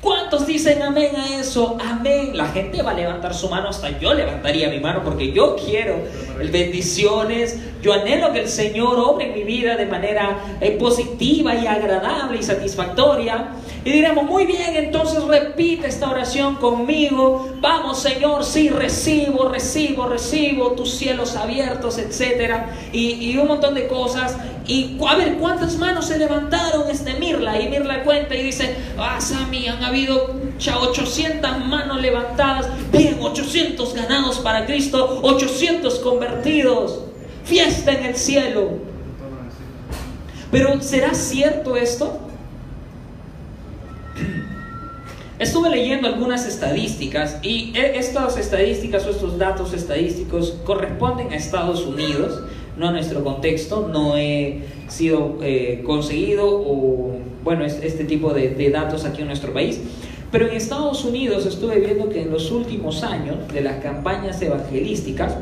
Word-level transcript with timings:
¿Cuántos 0.00 0.46
dicen 0.46 0.82
amén 0.82 1.14
a 1.14 1.40
eso? 1.40 1.76
Amén. 1.78 2.30
La 2.34 2.46
gente 2.48 2.80
va 2.82 2.92
a 2.92 2.94
levantar 2.94 3.34
su 3.34 3.50
mano, 3.50 3.68
hasta 3.68 3.98
yo 3.98 4.14
levantaría 4.14 4.70
mi 4.70 4.80
mano 4.80 5.02
porque 5.04 5.30
yo 5.32 5.56
quiero 5.56 5.96
bendiciones. 6.48 7.58
Yo 7.82 7.92
anhelo 7.92 8.32
que 8.32 8.40
el 8.40 8.48
Señor 8.48 8.98
obre 8.98 9.26
en 9.26 9.34
mi 9.34 9.44
vida 9.44 9.76
de 9.76 9.86
manera 9.86 10.38
eh, 10.60 10.72
positiva 10.72 11.54
y 11.54 11.66
agradable 11.66 12.38
y 12.38 12.42
satisfactoria. 12.42 13.48
Y 13.84 13.92
diremos, 13.92 14.24
muy 14.24 14.44
bien, 14.44 14.76
entonces 14.76 15.22
repite 15.24 15.86
esta 15.86 16.10
oración 16.10 16.56
conmigo. 16.56 17.50
Vamos, 17.60 17.98
Señor, 18.00 18.44
sí, 18.44 18.68
recibo, 18.68 19.48
recibo, 19.48 20.06
recibo 20.06 20.72
tus 20.72 20.92
cielos 20.92 21.36
abiertos, 21.36 21.98
etc. 21.98 22.54
Y, 22.92 23.36
un 23.38 23.48
montón 23.48 23.74
de 23.74 23.86
cosas. 23.86 24.36
Y 24.70 24.96
a 25.04 25.16
ver, 25.16 25.34
¿cuántas 25.38 25.76
manos 25.78 26.06
se 26.06 26.16
levantaron? 26.16 26.88
Este 26.88 27.14
Mirla. 27.14 27.60
Y 27.60 27.68
Mirla 27.68 28.04
cuenta 28.04 28.36
y 28.36 28.44
dice, 28.44 28.76
ah, 28.96 29.20
Sammy, 29.20 29.66
han 29.66 29.82
habido 29.82 30.36
800 30.56 31.66
manos 31.66 32.00
levantadas. 32.00 32.68
Bien, 32.92 33.16
800 33.20 33.92
ganados 33.94 34.38
para 34.38 34.66
Cristo, 34.66 35.22
800 35.24 35.98
convertidos. 35.98 37.00
Fiesta 37.42 37.90
en 37.90 38.04
el 38.04 38.14
cielo. 38.14 38.74
Pero 40.52 40.80
¿será 40.80 41.14
cierto 41.14 41.76
esto? 41.76 42.20
Estuve 45.40 45.70
leyendo 45.70 46.06
algunas 46.06 46.46
estadísticas 46.46 47.38
y 47.42 47.76
e, 47.76 47.98
estas 47.98 48.36
estadísticas 48.36 49.04
o 49.04 49.10
estos 49.10 49.36
datos 49.36 49.72
estadísticos 49.72 50.54
corresponden 50.64 51.32
a 51.32 51.34
Estados 51.34 51.84
Unidos, 51.84 52.40
no 52.80 52.88
a 52.88 52.92
nuestro 52.92 53.22
contexto, 53.22 53.88
no 53.92 54.16
he 54.16 54.62
sido 54.88 55.36
eh, 55.42 55.82
conseguido 55.84 56.46
o, 56.48 57.18
bueno, 57.44 57.62
este 57.66 58.04
tipo 58.04 58.32
de, 58.32 58.70
datos 58.70 59.04
aquí 59.04 59.20
en 59.20 59.26
nuestro 59.26 59.52
país. 59.52 59.78
Pero 60.32 60.48
en 60.48 60.56
Estados 60.56 61.04
Unidos 61.04 61.44
estuve 61.44 61.78
viendo 61.78 62.08
que 62.08 62.22
en 62.22 62.30
los 62.30 62.50
últimos 62.50 63.02
años 63.02 63.36
de 63.52 63.60
las 63.60 63.82
campañas 63.82 64.40
evangelísticas 64.40 65.36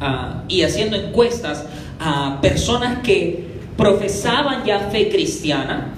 ah, 0.00 0.44
y 0.48 0.62
haciendo 0.62 0.96
encuestas 0.96 1.66
a 1.98 2.38
personas 2.40 3.00
que 3.00 3.44
profesaban 3.76 4.64
ya 4.64 4.78
fe 4.90 5.10
cristiana, 5.10 5.92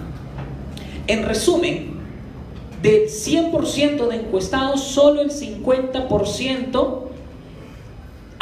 en 1.07 1.25
resumen, 1.25 1.93
del 2.83 3.03
100% 3.03 4.09
de 4.09 4.17
encuestados, 4.17 4.81
solo 4.81 5.21
el 5.21 5.31
50% 5.31 7.02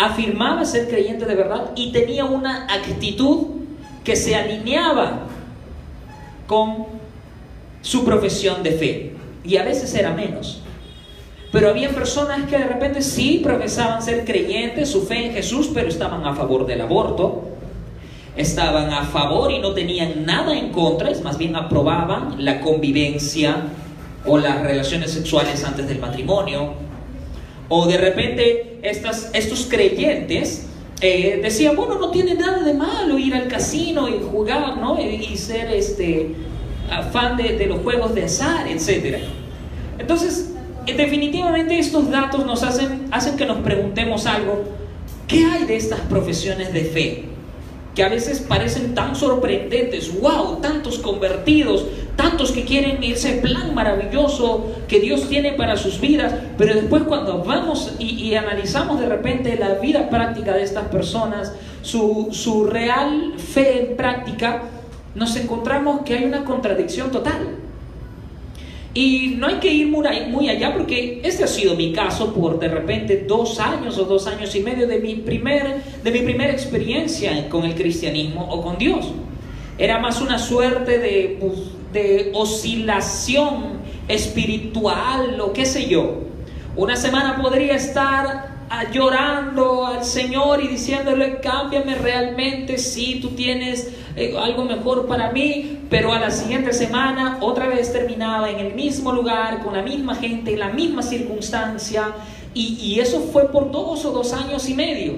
afirmaba 0.01 0.65
ser 0.65 0.89
creyente 0.89 1.27
de 1.27 1.35
verdad 1.35 1.73
y 1.77 1.93
tenía 1.93 2.25
una 2.25 2.65
actitud 2.65 3.49
que 4.03 4.17
se 4.17 4.35
alineaba 4.35 5.27
con 6.47 6.87
su 7.83 8.05
profesión 8.05 8.63
de 8.63 8.73
fe. 8.73 9.17
Y 9.45 9.57
a 9.57 9.65
veces 9.65 9.95
era 9.95 10.13
menos. 10.13 10.63
Pero 11.53 11.69
había 11.69 11.91
personas 11.91 12.49
que 12.49 12.57
de 12.57 12.65
repente 12.65 13.03
sí 13.03 13.41
profesaban 13.43 14.03
ser 14.03 14.25
creyentes, 14.25 14.91
su 14.91 15.03
fe 15.03 15.27
en 15.27 15.33
Jesús, 15.33 15.71
pero 15.75 15.89
estaban 15.89 16.25
a 16.25 16.35
favor 16.35 16.65
del 16.65 16.81
aborto, 16.81 17.49
estaban 18.37 18.93
a 18.93 19.05
favor 19.05 19.51
y 19.51 19.59
no 19.59 19.75
tenían 19.75 20.25
nada 20.25 20.57
en 20.57 20.71
contra, 20.71 21.11
es 21.11 21.23
más 21.23 21.37
bien 21.37 21.57
aprobaban 21.57 22.45
la 22.45 22.61
convivencia 22.61 23.65
o 24.25 24.39
las 24.39 24.63
relaciones 24.63 25.11
sexuales 25.11 25.65
antes 25.65 25.89
del 25.89 25.99
matrimonio, 25.99 26.75
o 27.71 27.87
de 27.87 27.97
repente 27.97 28.81
estos 28.83 29.67
creyentes 29.71 30.67
eh, 31.01 31.41
decían, 31.43 31.77
bueno, 31.77 31.99
no 31.99 32.11
tiene 32.11 32.35
nada 32.35 32.63
de 32.63 32.75
malo 32.75 33.17
ir 33.17 33.35
al 33.35 33.49
casino 33.49 34.09
y 34.09 34.21
jugar, 34.31 34.77
¿no? 34.77 35.01
Y, 35.01 35.37
ser 35.37 35.71
este, 35.73 36.35
fan 37.13 37.39
de, 37.39 37.57
de, 37.57 37.67
los 37.67 37.81
juegos 37.81 38.15
de 38.15 38.25
azar, 38.25 38.67
etc. 38.69 39.19
Entonces, 39.99 40.53
eh, 40.87 40.95
definitivamente 40.95 41.79
estos 41.79 42.11
datos 42.11 42.45
nos 42.45 42.63
hacen, 42.65 43.07
hacen 43.13 43.37
que 43.37 43.47
nos 43.47 43.59
preguntemos 43.59 44.27
algo, 44.27 44.65
¿qué 45.27 45.47
hay 45.47 45.65
de 45.65 45.77
estas 45.77 46.01
profesiones 46.01 46.73
de 46.75 46.85
fe? 46.85 47.25
que 47.95 48.05
a 48.05 48.09
veces 48.09 48.41
parecen 48.41 48.95
tan 48.95 49.17
sorprendentes, 49.17 50.21
wow, 50.21 50.61
tantos 50.61 50.99
convertidos, 50.99 51.87
tantos 52.21 52.53
que 52.53 52.65
quieren 52.65 53.03
ese 53.03 53.37
plan 53.37 53.75
maravilloso 53.75 54.67
que 54.87 55.01
Dios 55.01 55.27
tiene 55.31 55.53
para 55.53 55.79
sus 55.79 55.99
vidas, 56.03 56.35
pero 56.59 56.75
después 56.75 57.05
cuando 57.05 57.43
vamos 57.43 57.95
y, 57.99 58.35
analizamos 58.35 59.01
de 59.01 59.07
repente 59.07 59.57
la 59.57 59.77
vida 59.77 60.11
práctica 60.11 60.53
de 60.53 60.63
estas 60.63 60.89
personas, 60.89 61.55
su, 61.81 62.29
su 62.31 62.65
real 62.65 63.33
fe 63.39 63.89
en 63.89 63.97
práctica, 63.97 64.65
nos 65.15 65.35
encontramos 65.37 66.03
que 66.03 66.15
hay 66.15 66.25
una 66.25 66.45
contradicción 66.45 67.11
total. 67.11 67.57
Y 68.93 69.37
no 69.39 69.47
hay 69.47 69.55
que 69.55 69.73
ir 69.73 69.87
muy 69.87 70.49
allá 70.49 70.75
porque 70.75 71.23
este 71.25 71.45
ha 71.45 71.47
sido 71.47 71.75
mi 71.75 71.93
caso 71.93 72.35
por 72.35 72.59
de 72.59 72.69
repente 72.69 73.25
dos 73.27 73.61
años 73.61 73.97
o 73.97 74.05
dos 74.05 74.27
años 74.27 74.55
y 74.55 74.61
medio 74.61 74.87
de 74.87 74.99
mi, 74.99 75.15
primer, 75.15 75.83
de 76.03 76.11
mi 76.11 76.21
primera 76.21 76.53
experiencia 76.53 77.49
con 77.49 77.65
el 77.65 77.75
cristianismo 77.75 78.47
o 78.51 78.63
con 78.63 78.77
Dios. 78.77 79.07
Era 79.79 79.99
más 79.99 80.21
una 80.21 80.39
suerte 80.39 80.99
de, 80.99 81.39
pues, 81.41 81.80
de 81.93 82.31
oscilación 82.35 83.81
espiritual 84.09 85.41
o 85.41 85.53
qué 85.53 85.67
sé 85.67 85.89
yo. 85.89 86.21
Una 86.77 86.97
semana 86.97 87.41
podría 87.41 87.75
estar 87.75 88.51
llorando 88.93 89.85
al 89.85 90.05
Señor 90.05 90.63
y 90.63 90.69
diciéndole, 90.69 91.41
cámbiame 91.41 91.97
realmente 91.97 92.79
si 92.79 93.21
tú 93.21 93.31
tienes 93.31 93.93
eh, 94.17 94.35
algo 94.39 94.65
mejor 94.65 95.07
para 95.07 95.33
mí, 95.33 95.81
pero 95.91 96.13
a 96.13 96.21
la 96.21 96.31
siguiente 96.31 96.73
semana 96.73 97.39
otra 97.41 97.67
vez 97.67 97.93
terminaba 97.93 98.49
en 98.49 98.61
el 98.61 98.75
mismo 98.75 99.13
lugar, 99.13 99.63
con 99.65 99.75
la 99.75 99.83
misma 99.83 100.15
gente, 100.15 100.53
en 100.53 100.61
la 100.61 100.69
misma 100.69 101.03
circunstancia, 101.03 102.15
y, 102.55 102.79
y 102.81 103.01
eso 103.01 103.21
fue 103.33 103.51
por 103.51 103.71
dos 103.73 104.05
o 104.05 104.13
dos 104.13 104.33
años 104.33 104.69
y 104.69 104.75
medio. 104.75 105.15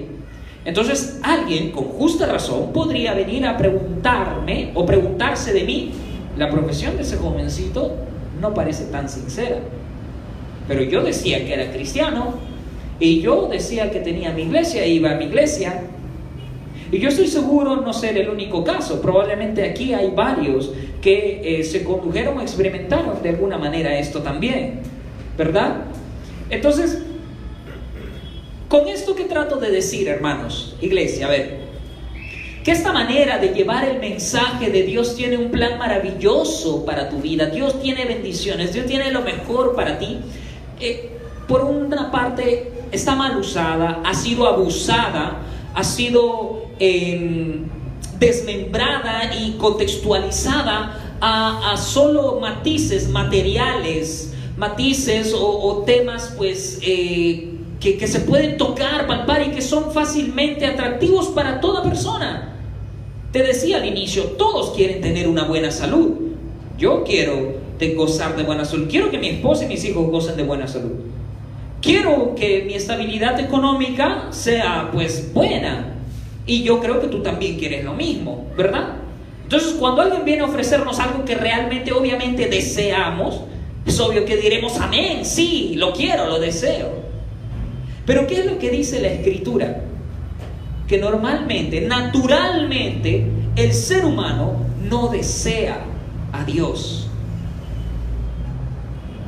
Entonces 0.65 1.19
alguien 1.21 1.71
con 1.71 1.83
justa 1.83 2.25
razón 2.25 2.71
podría 2.73 3.13
venir 3.13 3.45
a 3.45 3.57
preguntarme 3.57 4.71
o 4.73 4.85
preguntarse 4.85 5.53
de 5.53 5.63
mí, 5.63 5.91
la 6.37 6.49
profesión 6.49 6.95
de 6.95 7.03
ese 7.03 7.17
jovencito 7.17 7.95
no 8.41 8.53
parece 8.53 8.85
tan 8.85 9.09
sincera. 9.09 9.57
Pero 10.67 10.83
yo 10.83 11.03
decía 11.03 11.45
que 11.45 11.53
era 11.53 11.71
cristiano, 11.71 12.35
y 12.99 13.21
yo 13.21 13.47
decía 13.51 13.91
que 13.91 13.99
tenía 13.99 14.31
mi 14.31 14.43
iglesia, 14.43 14.85
iba 14.85 15.11
a 15.11 15.15
mi 15.15 15.25
iglesia. 15.25 15.83
Y 16.91 16.99
yo 16.99 17.09
estoy 17.09 17.27
seguro 17.27 17.77
no 17.77 17.91
ser 17.91 18.17
el 18.17 18.29
único 18.29 18.63
caso. 18.63 19.01
Probablemente 19.01 19.63
aquí 19.67 19.93
hay 19.93 20.11
varios 20.11 20.71
que 21.01 21.59
eh, 21.59 21.63
se 21.63 21.83
condujeron 21.83 22.39
a 22.39 22.43
experimentaron 22.43 23.21
de 23.21 23.29
alguna 23.29 23.57
manera 23.57 23.97
esto 23.97 24.21
también. 24.21 24.81
¿Verdad? 25.37 25.85
Entonces, 26.49 27.01
con 28.69 28.87
esto 28.87 29.15
que 29.15 29.25
trato 29.25 29.57
de 29.57 29.71
decir, 29.71 30.07
hermanos, 30.07 30.77
iglesia, 30.79 31.25
a 31.25 31.29
ver, 31.29 31.57
que 32.63 32.71
esta 32.71 32.93
manera 32.93 33.39
de 33.39 33.49
llevar 33.49 33.83
el 33.83 33.99
mensaje 33.99 34.69
de 34.69 34.83
Dios 34.83 35.15
tiene 35.15 35.37
un 35.37 35.51
plan 35.51 35.77
maravilloso 35.77 36.85
para 36.85 37.09
tu 37.09 37.17
vida, 37.17 37.47
Dios 37.47 37.81
tiene 37.81 38.05
bendiciones, 38.05 38.73
Dios 38.73 38.85
tiene 38.85 39.11
lo 39.11 39.21
mejor 39.21 39.75
para 39.75 39.99
ti. 39.99 40.19
Eh, 40.79 41.09
por 41.47 41.65
una 41.65 42.09
parte, 42.09 42.71
está 42.93 43.15
mal 43.15 43.37
usada, 43.37 44.01
ha 44.05 44.13
sido 44.13 44.47
abusada, 44.47 45.41
ha 45.73 45.83
sido 45.83 46.67
em, 46.79 47.65
desmembrada 48.17 49.35
y 49.35 49.57
contextualizada 49.57 51.17
a, 51.19 51.75
solo 51.77 52.39
matices 52.39 53.09
materiales, 53.09 54.33
matices 54.57 55.33
o, 55.35 55.83
temas 55.85 56.33
pues 56.37 56.79
eh, 56.81 57.49
que, 57.79 57.97
que 57.97 58.07
se 58.07 58.21
pueden 58.21 58.57
tocar, 58.57 59.05
palpar 59.05 59.41
y 59.47 59.51
que 59.51 59.61
son 59.61 59.91
fácilmente 59.91 60.65
atractivos 60.65 61.27
para 61.27 61.59
toda 61.59 61.83
persona. 61.83 62.52
Te 63.33 63.43
decía 63.43 63.77
al 63.77 63.85
inicio, 63.85 64.23
todos 64.37 64.71
quieren 64.73 65.01
tener 65.01 65.27
una 65.27 65.43
buena 65.43 65.71
salud. 65.71 66.13
Yo 66.77 67.03
quiero 67.03 67.63
gozar 67.95 68.35
de 68.35 68.43
buena 68.43 68.65
salud. 68.65 68.87
Quiero 68.89 69.11
que 69.11 69.17
mi 69.17 69.27
esposa 69.27 69.65
y 69.65 69.67
mis 69.67 69.83
hijos 69.85 70.09
gocen 70.09 70.37
de 70.37 70.43
buena 70.43 70.67
salud. 70.67 70.91
Quiero 71.81 72.33
que 72.35 72.63
mi 72.63 72.75
estabilidad 72.75 73.39
económica 73.39 74.27
sea 74.29 74.89
pues 74.93 75.33
buena. 75.33 75.95
Y 76.45 76.63
yo 76.63 76.79
creo 76.79 77.01
que 77.01 77.07
tú 77.07 77.21
también 77.21 77.57
quieres 77.57 77.83
lo 77.83 77.93
mismo, 77.93 78.47
¿verdad? 78.57 78.95
Entonces 79.43 79.75
cuando 79.79 80.01
alguien 80.01 80.23
viene 80.25 80.41
a 80.41 80.45
ofrecernos 80.45 80.99
algo 80.99 81.25
que 81.25 81.35
realmente 81.35 81.91
obviamente 81.91 82.47
deseamos, 82.47 83.41
es 83.85 83.99
obvio 83.99 84.25
que 84.25 84.37
diremos 84.37 84.79
amén, 84.79 85.25
sí, 85.25 85.73
lo 85.75 85.93
quiero, 85.93 86.27
lo 86.27 86.39
deseo. 86.39 86.89
Pero 88.05 88.27
¿qué 88.27 88.39
es 88.39 88.45
lo 88.45 88.57
que 88.57 88.69
dice 88.69 89.01
la 89.01 89.09
escritura? 89.09 89.83
Normalmente, 90.97 91.81
naturalmente, 91.81 93.25
el 93.55 93.73
ser 93.73 94.05
humano 94.05 94.53
no 94.89 95.07
desea 95.07 95.85
a 96.31 96.43
Dios. 96.43 97.07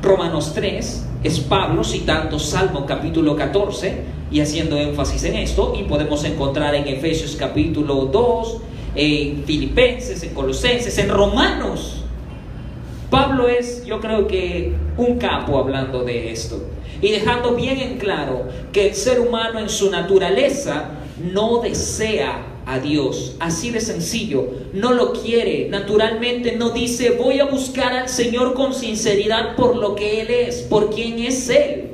Romanos 0.02 0.52
3 0.54 1.06
es 1.24 1.40
Pablo 1.40 1.82
citando 1.82 2.38
Salmo 2.38 2.86
capítulo 2.86 3.34
14 3.34 4.16
y 4.30 4.40
haciendo 4.40 4.76
énfasis 4.76 5.24
en 5.24 5.36
esto 5.36 5.74
y 5.78 5.84
podemos 5.84 6.24
encontrar 6.24 6.74
en 6.74 6.86
Efesios 6.86 7.36
capítulo 7.36 8.06
2, 8.06 8.58
en 8.94 9.44
Filipenses, 9.44 10.22
en 10.22 10.34
Colosenses, 10.34 10.96
en 10.98 11.08
Romanos. 11.08 12.04
Pablo 13.10 13.48
es, 13.48 13.84
yo 13.84 14.00
creo 14.00 14.26
que, 14.26 14.74
un 14.96 15.18
capo 15.18 15.58
hablando 15.58 16.04
de 16.04 16.30
esto 16.32 16.60
y 17.00 17.10
dejando 17.10 17.54
bien 17.54 17.78
en 17.78 17.98
claro 17.98 18.46
que 18.72 18.88
el 18.88 18.94
ser 18.94 19.20
humano 19.20 19.58
en 19.58 19.68
su 19.68 19.90
naturaleza 19.90 20.90
no 21.20 21.60
desea 21.60 22.44
a 22.66 22.78
Dios. 22.78 23.36
Así 23.40 23.70
de 23.70 23.80
sencillo. 23.80 24.48
No 24.72 24.92
lo 24.92 25.12
quiere. 25.12 25.68
Naturalmente 25.68 26.56
no 26.56 26.70
dice 26.70 27.10
voy 27.10 27.40
a 27.40 27.44
buscar 27.46 27.92
al 27.92 28.08
Señor 28.08 28.54
con 28.54 28.74
sinceridad 28.74 29.56
por 29.56 29.76
lo 29.76 29.94
que 29.94 30.20
Él 30.20 30.30
es, 30.30 30.62
por 30.62 30.90
quien 30.90 31.18
es 31.20 31.48
Él. 31.48 31.90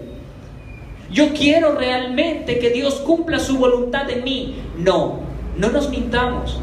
Yo 1.11 1.35
quiero 1.35 1.75
realmente 1.75 2.59
que 2.59 2.71
Dios 2.71 2.95
cumpla 2.97 3.39
su 3.39 3.59
voluntad 3.59 4.09
en 4.11 4.25
mí. 4.25 4.57
No, 4.79 5.21
no 5.59 5.71
nos 5.71 5.91
mintamos. 5.91 6.59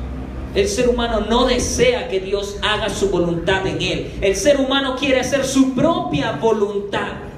El 0.55 0.67
ser 0.67 0.89
humano 0.89 1.21
no 1.29 1.45
desea 1.45 2.07
que 2.07 2.19
Dios 2.19 2.57
haga 2.63 2.89
su 2.89 3.11
voluntad 3.11 3.67
en 3.67 3.81
él. 3.81 4.11
El 4.21 4.35
ser 4.35 4.59
humano 4.59 4.95
quiere 4.99 5.19
hacer 5.19 5.45
su 5.45 5.75
propia 5.75 6.31
voluntad. 6.33 7.28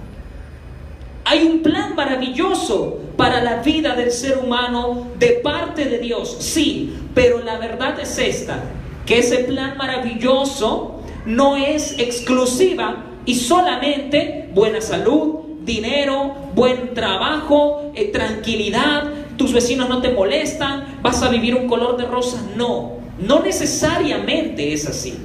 Hay 1.24 1.44
un 1.44 1.62
plan 1.62 1.96
maravilloso 1.96 3.00
para 3.16 3.44
la 3.44 3.62
vida 3.62 3.96
del 3.96 4.12
ser 4.12 4.40
humano 4.40 5.08
de 5.20 5.40
parte 5.44 5.86
de 5.86 6.00
Dios, 6.00 6.38
sí, 6.40 6.96
pero 7.14 7.40
la 7.44 7.58
verdad 7.58 8.00
es 8.00 8.18
esta, 8.18 8.64
que 9.06 9.20
ese 9.20 9.40
plan 9.40 9.78
maravilloso 9.78 11.02
no 11.26 11.56
es 11.56 12.00
exclusiva 12.00 13.06
y 13.26 13.36
solamente 13.36 14.50
buena 14.54 14.82
salud, 14.82 15.42
dinero, 15.64 16.34
buen 16.56 16.94
trabajo, 16.96 17.92
eh, 17.94 18.06
tranquilidad, 18.06 19.04
tus 19.38 19.54
vecinos 19.54 19.90
no 19.90 20.02
te 20.02 20.10
molestan, 20.10 21.00
vas 21.02 21.22
a 21.22 21.30
vivir 21.30 21.56
un 21.56 21.68
color 21.68 21.98
de 21.98 22.06
rosa. 22.06 22.42
No, 22.56 22.94
no 23.20 23.42
necesariamente 23.42 24.74
es 24.74 24.88
así. 24.88 25.18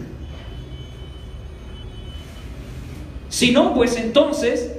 Si 3.28 3.52
no, 3.52 3.74
pues 3.74 3.96
entonces 3.96 4.75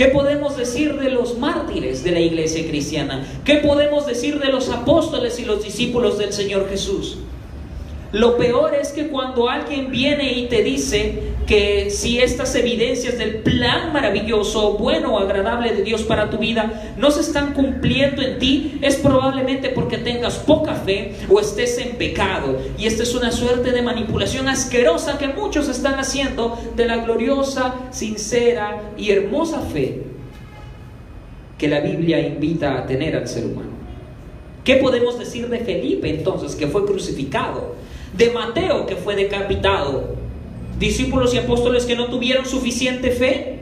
¿Qué 0.00 0.06
podemos 0.06 0.56
decir 0.56 0.98
de 0.98 1.10
los 1.10 1.36
mártires 1.36 2.02
de 2.02 2.12
la 2.12 2.20
iglesia 2.20 2.66
cristiana? 2.66 3.22
¿Qué 3.44 3.56
podemos 3.56 4.06
decir 4.06 4.40
de 4.40 4.50
los 4.50 4.70
apóstoles 4.70 5.38
y 5.38 5.44
los 5.44 5.62
discípulos 5.62 6.16
del 6.16 6.32
Señor 6.32 6.70
Jesús? 6.70 7.18
Lo 8.12 8.36
peor 8.36 8.74
es 8.74 8.88
que 8.88 9.06
cuando 9.06 9.48
alguien 9.48 9.90
viene 9.90 10.32
y 10.32 10.48
te 10.48 10.64
dice 10.64 11.30
que 11.46 11.90
si 11.90 12.18
estas 12.18 12.54
evidencias 12.56 13.18
del 13.18 13.36
plan 13.36 13.92
maravilloso, 13.92 14.74
bueno 14.74 15.14
o 15.14 15.18
agradable 15.18 15.72
de 15.72 15.82
Dios 15.82 16.02
para 16.02 16.28
tu 16.28 16.38
vida 16.38 16.94
no 16.96 17.12
se 17.12 17.20
están 17.20 17.54
cumpliendo 17.54 18.20
en 18.22 18.38
ti, 18.40 18.78
es 18.82 18.96
probablemente 18.96 19.68
porque 19.68 19.98
tengas 19.98 20.38
poca 20.38 20.74
fe 20.74 21.14
o 21.28 21.38
estés 21.38 21.78
en 21.78 21.96
pecado. 21.96 22.58
Y 22.76 22.86
esta 22.86 23.04
es 23.04 23.14
una 23.14 23.30
suerte 23.30 23.70
de 23.70 23.82
manipulación 23.82 24.48
asquerosa 24.48 25.16
que 25.16 25.28
muchos 25.28 25.68
están 25.68 25.94
haciendo 25.94 26.58
de 26.74 26.86
la 26.86 26.98
gloriosa, 26.98 27.74
sincera 27.90 28.92
y 28.96 29.10
hermosa 29.10 29.60
fe 29.60 30.02
que 31.58 31.68
la 31.68 31.80
Biblia 31.80 32.18
invita 32.20 32.78
a 32.78 32.86
tener 32.86 33.14
al 33.14 33.28
ser 33.28 33.44
humano. 33.44 33.70
¿Qué 34.64 34.76
podemos 34.76 35.18
decir 35.18 35.48
de 35.48 35.58
Felipe 35.58 36.08
entonces, 36.08 36.56
que 36.56 36.66
fue 36.66 36.86
crucificado? 36.86 37.74
De 38.12 38.30
Mateo 38.30 38.86
que 38.86 38.96
fue 38.96 39.16
decapitado, 39.16 40.14
discípulos 40.78 41.34
y 41.34 41.38
apóstoles 41.38 41.84
que 41.84 41.96
no 41.96 42.06
tuvieron 42.06 42.46
suficiente 42.46 43.10
fe 43.10 43.60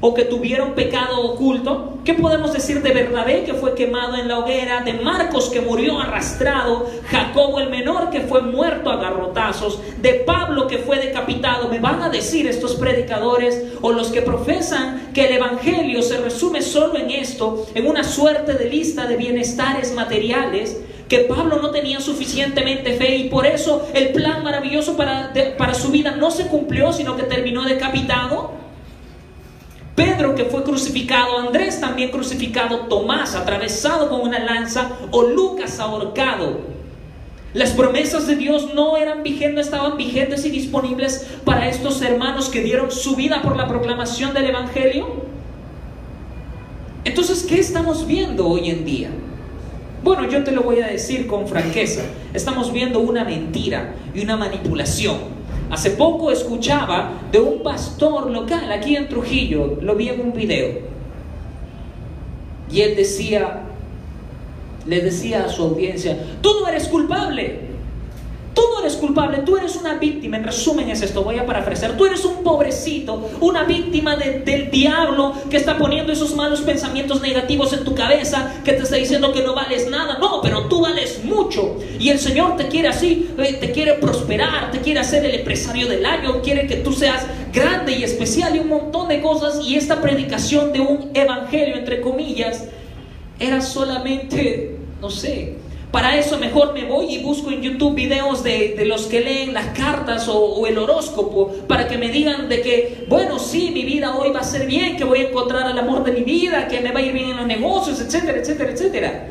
o 0.00 0.14
que 0.14 0.24
tuvieron 0.24 0.72
pecado 0.72 1.20
oculto. 1.20 1.98
¿Qué 2.04 2.14
podemos 2.14 2.52
decir 2.52 2.82
de 2.82 2.92
Bernabé 2.92 3.44
que 3.44 3.54
fue 3.54 3.74
quemado 3.74 4.16
en 4.16 4.28
la 4.28 4.38
hoguera, 4.38 4.82
de 4.82 4.94
Marcos 4.94 5.50
que 5.50 5.60
murió 5.60 5.98
arrastrado, 5.98 6.86
Jacobo 7.08 7.58
el 7.60 7.68
menor 7.68 8.10
que 8.10 8.20
fue 8.20 8.40
muerto 8.40 8.90
a 8.90 8.96
garrotazos, 8.96 9.80
de 10.00 10.14
Pablo 10.14 10.66
que 10.66 10.78
fue 10.78 10.98
decapitado? 10.98 11.68
Me 11.68 11.80
van 11.80 12.02
a 12.02 12.08
decir 12.08 12.46
estos 12.46 12.76
predicadores 12.76 13.62
o 13.82 13.92
los 13.92 14.08
que 14.08 14.22
profesan 14.22 15.10
que 15.12 15.26
el 15.26 15.34
Evangelio 15.34 16.02
se 16.02 16.18
resume 16.18 16.62
solo 16.62 16.96
en 16.96 17.10
esto, 17.10 17.66
en 17.74 17.86
una 17.86 18.04
suerte 18.04 18.54
de 18.54 18.70
lista 18.70 19.06
de 19.06 19.16
bienestares 19.16 19.92
materiales 19.94 20.78
que 21.08 21.20
Pablo 21.20 21.58
no 21.60 21.70
tenía 21.70 22.00
suficientemente 22.00 22.92
fe 22.94 23.16
y 23.16 23.28
por 23.28 23.46
eso 23.46 23.88
el 23.94 24.10
plan 24.10 24.44
maravilloso 24.44 24.96
para, 24.96 25.32
para 25.56 25.74
su 25.74 25.90
vida 25.90 26.12
no 26.12 26.30
se 26.30 26.46
cumplió, 26.48 26.92
sino 26.92 27.16
que 27.16 27.22
terminó 27.22 27.64
decapitado. 27.64 28.52
Pedro 29.94 30.34
que 30.34 30.44
fue 30.44 30.62
crucificado, 30.62 31.38
Andrés 31.38 31.80
también 31.80 32.10
crucificado, 32.10 32.86
Tomás 32.86 33.34
atravesado 33.34 34.10
con 34.10 34.20
una 34.20 34.38
lanza 34.38 34.90
o 35.10 35.22
Lucas 35.22 35.80
ahorcado. 35.80 36.60
Las 37.54 37.70
promesas 37.70 38.26
de 38.26 38.36
Dios 38.36 38.74
no 38.74 38.98
eran 38.98 39.22
vigentes, 39.22 39.66
estaban 39.66 39.96
vigentes 39.96 40.44
y 40.44 40.50
disponibles 40.50 41.26
para 41.44 41.68
estos 41.68 42.02
hermanos 42.02 42.50
que 42.50 42.62
dieron 42.62 42.90
su 42.92 43.16
vida 43.16 43.40
por 43.42 43.56
la 43.56 43.66
proclamación 43.66 44.34
del 44.34 44.46
Evangelio. 44.46 45.08
Entonces, 47.04 47.44
¿qué 47.48 47.58
estamos 47.58 48.06
viendo 48.06 48.46
hoy 48.46 48.68
en 48.68 48.84
día? 48.84 49.10
Bueno, 50.02 50.28
yo 50.28 50.44
te 50.44 50.52
lo 50.52 50.62
voy 50.62 50.80
a 50.80 50.86
decir 50.86 51.26
con 51.26 51.48
franqueza. 51.48 52.02
Estamos 52.32 52.72
viendo 52.72 53.00
una 53.00 53.24
mentira 53.24 53.94
y 54.14 54.20
una 54.22 54.36
manipulación. 54.36 55.16
Hace 55.70 55.90
poco 55.90 56.30
escuchaba 56.30 57.12
de 57.32 57.40
un 57.40 57.62
pastor 57.62 58.30
local 58.30 58.70
aquí 58.72 58.96
en 58.96 59.08
Trujillo, 59.08 59.78
lo 59.82 59.96
vi 59.96 60.08
en 60.08 60.20
un 60.20 60.32
video. 60.32 60.80
Y 62.70 62.80
él 62.80 62.96
decía, 62.96 63.64
le 64.86 65.00
decía 65.00 65.44
a 65.44 65.48
su 65.48 65.62
audiencia, 65.62 66.16
tú 66.40 66.50
no 66.60 66.68
eres 66.68 66.88
culpable. 66.88 67.67
Tú 68.58 68.64
no 68.74 68.80
eres 68.80 68.96
culpable, 68.96 69.38
tú 69.46 69.56
eres 69.56 69.76
una 69.76 69.94
víctima. 69.94 70.36
En 70.36 70.42
resumen 70.42 70.90
es 70.90 71.00
esto, 71.00 71.22
voy 71.22 71.38
a 71.38 71.46
parafrasear. 71.46 71.96
Tú 71.96 72.06
eres 72.06 72.24
un 72.24 72.42
pobrecito, 72.42 73.30
una 73.40 73.62
víctima 73.62 74.16
del 74.16 74.68
diablo 74.68 75.32
que 75.48 75.56
está 75.56 75.78
poniendo 75.78 76.12
esos 76.12 76.34
malos 76.34 76.62
pensamientos 76.62 77.22
negativos 77.22 77.72
en 77.72 77.84
tu 77.84 77.94
cabeza, 77.94 78.52
que 78.64 78.72
te 78.72 78.82
está 78.82 78.96
diciendo 78.96 79.32
que 79.32 79.44
no 79.44 79.54
vales 79.54 79.88
nada. 79.88 80.18
No, 80.18 80.40
pero 80.42 80.66
tú 80.66 80.80
vales 80.80 81.22
mucho. 81.22 81.76
Y 82.00 82.08
el 82.08 82.18
Señor 82.18 82.56
te 82.56 82.66
quiere 82.66 82.88
así, 82.88 83.30
eh, 83.38 83.58
te 83.60 83.70
quiere 83.70 83.94
prosperar, 83.94 84.72
te 84.72 84.80
quiere 84.80 84.98
hacer 84.98 85.24
el 85.24 85.36
empresario 85.36 85.86
del 85.86 86.04
año, 86.04 86.42
quiere 86.42 86.66
que 86.66 86.78
tú 86.78 86.92
seas 86.92 87.26
grande 87.52 87.92
y 87.92 88.02
especial 88.02 88.56
y 88.56 88.58
un 88.58 88.70
montón 88.70 89.06
de 89.06 89.22
cosas. 89.22 89.64
Y 89.64 89.76
esta 89.76 90.00
predicación 90.00 90.72
de 90.72 90.80
un 90.80 91.12
evangelio, 91.14 91.76
entre 91.76 92.00
comillas, 92.00 92.64
era 93.38 93.60
solamente, 93.60 94.78
no 95.00 95.10
sé, 95.10 95.57
para 95.90 96.18
eso 96.18 96.38
mejor 96.38 96.74
me 96.74 96.84
voy 96.84 97.14
y 97.14 97.22
busco 97.22 97.50
en 97.50 97.62
YouTube 97.62 97.94
videos 97.94 98.42
de, 98.44 98.84
los 98.86 99.06
que 99.06 99.20
leen 99.20 99.54
las 99.54 99.66
cartas 99.78 100.28
o, 100.28 100.66
el 100.66 100.76
horóscopo 100.76 101.50
para 101.66 101.88
que 101.88 101.96
me 101.96 102.10
digan 102.10 102.48
de 102.48 102.60
que, 102.60 103.06
bueno, 103.08 103.38
sí, 103.38 103.70
mi 103.72 103.84
vida 103.84 104.14
hoy 104.16 104.30
va 104.30 104.40
a 104.40 104.44
ser 104.44 104.66
bien, 104.66 104.96
que 104.96 105.04
voy 105.04 105.20
a 105.20 105.28
encontrar 105.28 105.70
el 105.70 105.78
amor 105.78 106.04
de 106.04 106.12
mi 106.12 106.22
vida, 106.22 106.68
que 106.68 106.80
me 106.80 106.92
va 106.92 107.00
a 107.00 107.02
ir 107.02 107.12
bien 107.12 107.30
en 107.30 107.36
los 107.38 107.46
negocios, 107.46 108.00
etcétera, 108.00 108.38
etcétera, 108.38 108.72
etcétera. 108.72 109.28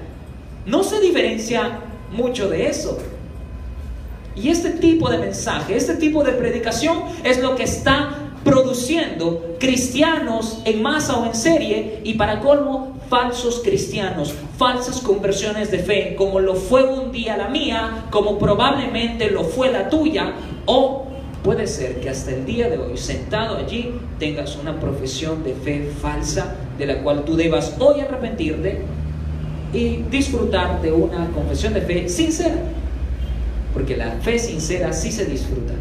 No 0.65 0.83
se 0.83 0.99
diferencia 0.99 1.79
mucho 2.11 2.49
de 2.49 2.67
eso. 2.67 2.97
Y 4.35 4.49
este 4.49 4.71
tipo 4.71 5.09
de 5.09 5.19
mensaje, 5.19 5.75
este 5.75 5.95
tipo 5.95 6.23
de 6.23 6.31
predicación 6.33 7.03
es 7.23 7.39
lo 7.39 7.55
que 7.55 7.63
está 7.63 8.31
produciendo 8.43 9.55
cristianos 9.59 10.61
en 10.65 10.81
masa 10.81 11.17
o 11.17 11.25
en 11.25 11.35
serie 11.35 11.99
y 12.03 12.13
para 12.15 12.39
colmo 12.39 12.96
falsos 13.09 13.61
cristianos, 13.63 14.33
falsas 14.57 15.01
conversiones 15.01 15.71
de 15.71 15.79
fe, 15.79 16.15
como 16.15 16.39
lo 16.39 16.55
fue 16.55 16.83
un 16.83 17.11
día 17.11 17.37
la 17.37 17.47
mía, 17.47 18.05
como 18.09 18.37
probablemente 18.37 19.29
lo 19.29 19.43
fue 19.43 19.71
la 19.71 19.89
tuya, 19.89 20.33
o 20.65 21.05
puede 21.43 21.67
ser 21.67 21.99
que 21.99 22.09
hasta 22.09 22.31
el 22.31 22.45
día 22.45 22.69
de 22.69 22.77
hoy, 22.77 22.97
sentado 22.97 23.57
allí, 23.57 23.93
tengas 24.19 24.57
una 24.57 24.79
profesión 24.79 25.43
de 25.43 25.53
fe 25.53 25.89
falsa 26.01 26.55
de 26.77 26.85
la 26.85 27.01
cual 27.01 27.23
tú 27.23 27.35
debas 27.35 27.75
hoy 27.79 28.01
arrepentirte 28.01 28.81
y 29.73 30.03
disfrutar 30.09 30.81
de 30.81 30.91
una 30.91 31.29
confesión 31.31 31.73
de 31.73 31.81
fe 31.81 32.09
sincera, 32.09 32.57
porque 33.73 33.95
la 33.95 34.11
fe 34.21 34.39
sincera 34.39 34.91
sí 34.93 35.11
se 35.11 35.25
disfruta. 35.25 35.73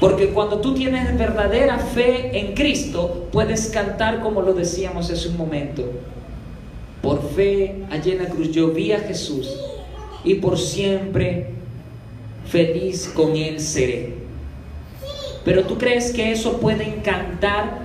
Porque 0.00 0.30
cuando 0.30 0.60
tú 0.60 0.74
tienes 0.74 1.16
verdadera 1.18 1.78
fe 1.78 2.38
en 2.38 2.54
Cristo, 2.54 3.28
puedes 3.30 3.68
cantar 3.68 4.20
como 4.20 4.40
lo 4.40 4.54
decíamos 4.54 5.10
hace 5.10 5.28
un 5.28 5.36
momento. 5.36 5.84
Por 7.02 7.22
fe, 7.32 7.84
allí 7.90 8.12
en 8.12 8.24
la 8.24 8.30
cruz, 8.30 8.50
yo 8.50 8.68
vi 8.68 8.92
a 8.92 9.00
Jesús 9.00 9.54
y 10.24 10.36
por 10.36 10.58
siempre 10.58 11.50
feliz 12.46 13.12
con 13.14 13.36
Él 13.36 13.60
seré. 13.60 14.14
Pero 15.44 15.64
tú 15.64 15.76
crees 15.76 16.12
que 16.12 16.32
eso 16.32 16.58
puede 16.58 16.84
encantar 16.84 17.80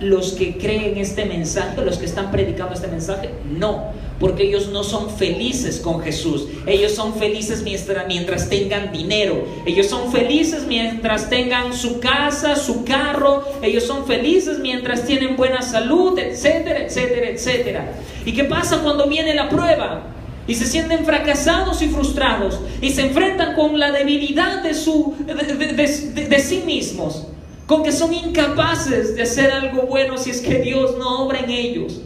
los 0.00 0.32
que 0.32 0.56
creen 0.58 0.96
este 0.98 1.24
mensaje, 1.26 1.82
los 1.84 1.98
que 1.98 2.06
están 2.06 2.30
predicando 2.30 2.74
este 2.74 2.88
mensaje? 2.88 3.30
No, 3.58 3.92
porque 4.22 4.44
ellos 4.44 4.68
no 4.68 4.84
son 4.84 5.10
felices 5.10 5.80
con 5.80 6.00
Jesús. 6.00 6.46
Ellos 6.64 6.92
son 6.92 7.16
felices 7.16 7.62
mientras, 7.64 8.06
mientras 8.06 8.48
tengan 8.48 8.92
dinero. 8.92 9.44
Ellos 9.66 9.88
son 9.88 10.12
felices 10.12 10.64
mientras 10.68 11.28
tengan 11.28 11.74
su 11.74 11.98
casa, 11.98 12.54
su 12.54 12.84
carro. 12.84 13.42
Ellos 13.62 13.82
son 13.82 14.06
felices 14.06 14.60
mientras 14.60 15.04
tienen 15.06 15.36
buena 15.36 15.60
salud, 15.60 16.16
etcétera, 16.16 16.84
etcétera, 16.84 17.30
etcétera. 17.30 17.92
¿Y 18.24 18.32
qué 18.32 18.44
pasa 18.44 18.78
cuando 18.84 19.08
viene 19.08 19.34
la 19.34 19.48
prueba? 19.48 20.06
y 20.44 20.56
se 20.56 20.66
sienten 20.66 21.04
fracasados 21.04 21.82
y 21.82 21.88
frustrados 21.88 22.58
y 22.80 22.90
se 22.90 23.02
enfrentan 23.02 23.54
con 23.54 23.78
la 23.78 23.92
debilidad 23.92 24.60
de, 24.60 24.74
su, 24.74 25.14
de, 25.24 26.38
sí 26.40 26.64
mismos, 26.66 27.28
con 27.68 27.84
que 27.84 27.92
son 27.92 28.12
incapaces 28.12 29.14
de 29.14 29.22
hacer 29.22 29.52
algo 29.52 29.82
bueno 29.82 30.18
si 30.18 30.30
es 30.30 30.40
que 30.40 30.56
Dios 30.56 30.96
no 30.98 31.24
obra 31.24 31.38
en 31.38 31.50
ellos. 31.50 32.00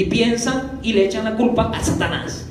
Y 0.00 0.04
piensan 0.04 0.80
y 0.82 0.94
le 0.94 1.04
echan 1.04 1.26
la 1.26 1.36
culpa 1.36 1.70
a 1.74 1.84
Satanás. 1.84 2.48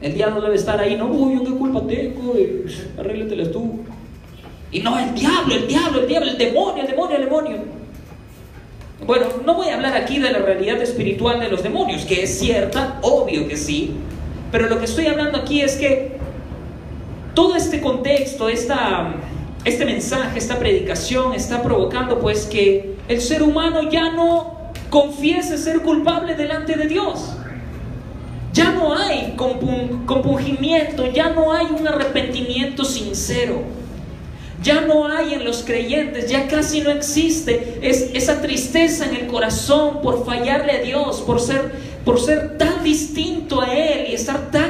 El 0.00 0.12
diablo 0.12 0.40
debe 0.40 0.56
estar 0.56 0.80
ahí, 0.80 0.96
no, 0.96 1.06
uy, 1.06 1.36
yo 1.36 1.44
qué 1.44 1.52
culpa 1.52 1.86
tengo, 1.86 2.34
arréglatelas 2.98 3.52
tú. 3.52 3.78
Y 4.72 4.80
no, 4.80 4.98
el 4.98 5.14
diablo, 5.14 5.54
el 5.54 5.68
diablo, 5.68 6.00
el 6.00 6.08
diablo, 6.08 6.30
el 6.32 6.38
demonio, 6.38 6.82
el 6.82 6.88
demonio, 6.88 7.16
el 7.16 7.24
demonio. 7.26 7.56
Bueno, 9.06 9.26
no 9.46 9.54
voy 9.54 9.68
a 9.68 9.76
hablar 9.76 9.94
aquí 9.94 10.18
de 10.18 10.32
la 10.32 10.40
realidad 10.40 10.82
espiritual 10.82 11.38
de 11.38 11.48
los 11.48 11.62
demonios, 11.62 12.04
que 12.06 12.24
es 12.24 12.40
cierta, 12.40 12.98
obvio 13.02 13.46
que 13.46 13.56
sí, 13.56 13.92
pero 14.50 14.68
lo 14.68 14.80
que 14.80 14.86
estoy 14.86 15.06
hablando 15.06 15.38
aquí 15.38 15.60
es 15.60 15.76
que 15.76 16.16
todo 17.34 17.54
este 17.54 17.80
contexto, 17.80 18.48
esta, 18.48 19.14
este 19.64 19.84
mensaje, 19.84 20.40
esta 20.40 20.58
predicación 20.58 21.34
está 21.34 21.62
provocando 21.62 22.18
pues 22.18 22.46
que 22.46 22.96
el 23.06 23.20
ser 23.20 23.44
humano 23.44 23.88
ya 23.88 24.10
no 24.10 24.61
confiese 24.92 25.56
ser 25.56 25.80
culpable 25.80 26.36
delante 26.36 26.76
de 26.76 26.86
Dios. 26.86 27.32
Ya 28.52 28.70
no 28.72 28.94
hay 28.94 29.34
compungimiento, 29.36 31.10
ya 31.10 31.30
no 31.30 31.52
hay 31.52 31.66
un 31.66 31.88
arrepentimiento 31.88 32.84
sincero 32.84 33.62
ya 34.62 34.80
no 34.82 35.08
hay 35.08 35.34
en 35.34 35.44
los 35.44 35.62
creyentes, 35.62 36.30
ya 36.30 36.46
casi 36.46 36.80
no 36.80 36.90
existe 36.90 37.78
es, 37.82 38.10
esa 38.14 38.40
tristeza 38.40 39.06
en 39.06 39.16
el 39.16 39.26
corazón 39.26 40.00
por 40.02 40.24
fallarle 40.24 40.72
a 40.72 40.80
Dios, 40.82 41.20
por 41.20 41.40
ser, 41.40 41.72
por 42.04 42.20
ser 42.20 42.56
tan 42.58 42.84
distinto 42.84 43.60
a 43.60 43.74
Él 43.74 44.10
y 44.10 44.14
estar 44.14 44.50
tan. 44.50 44.61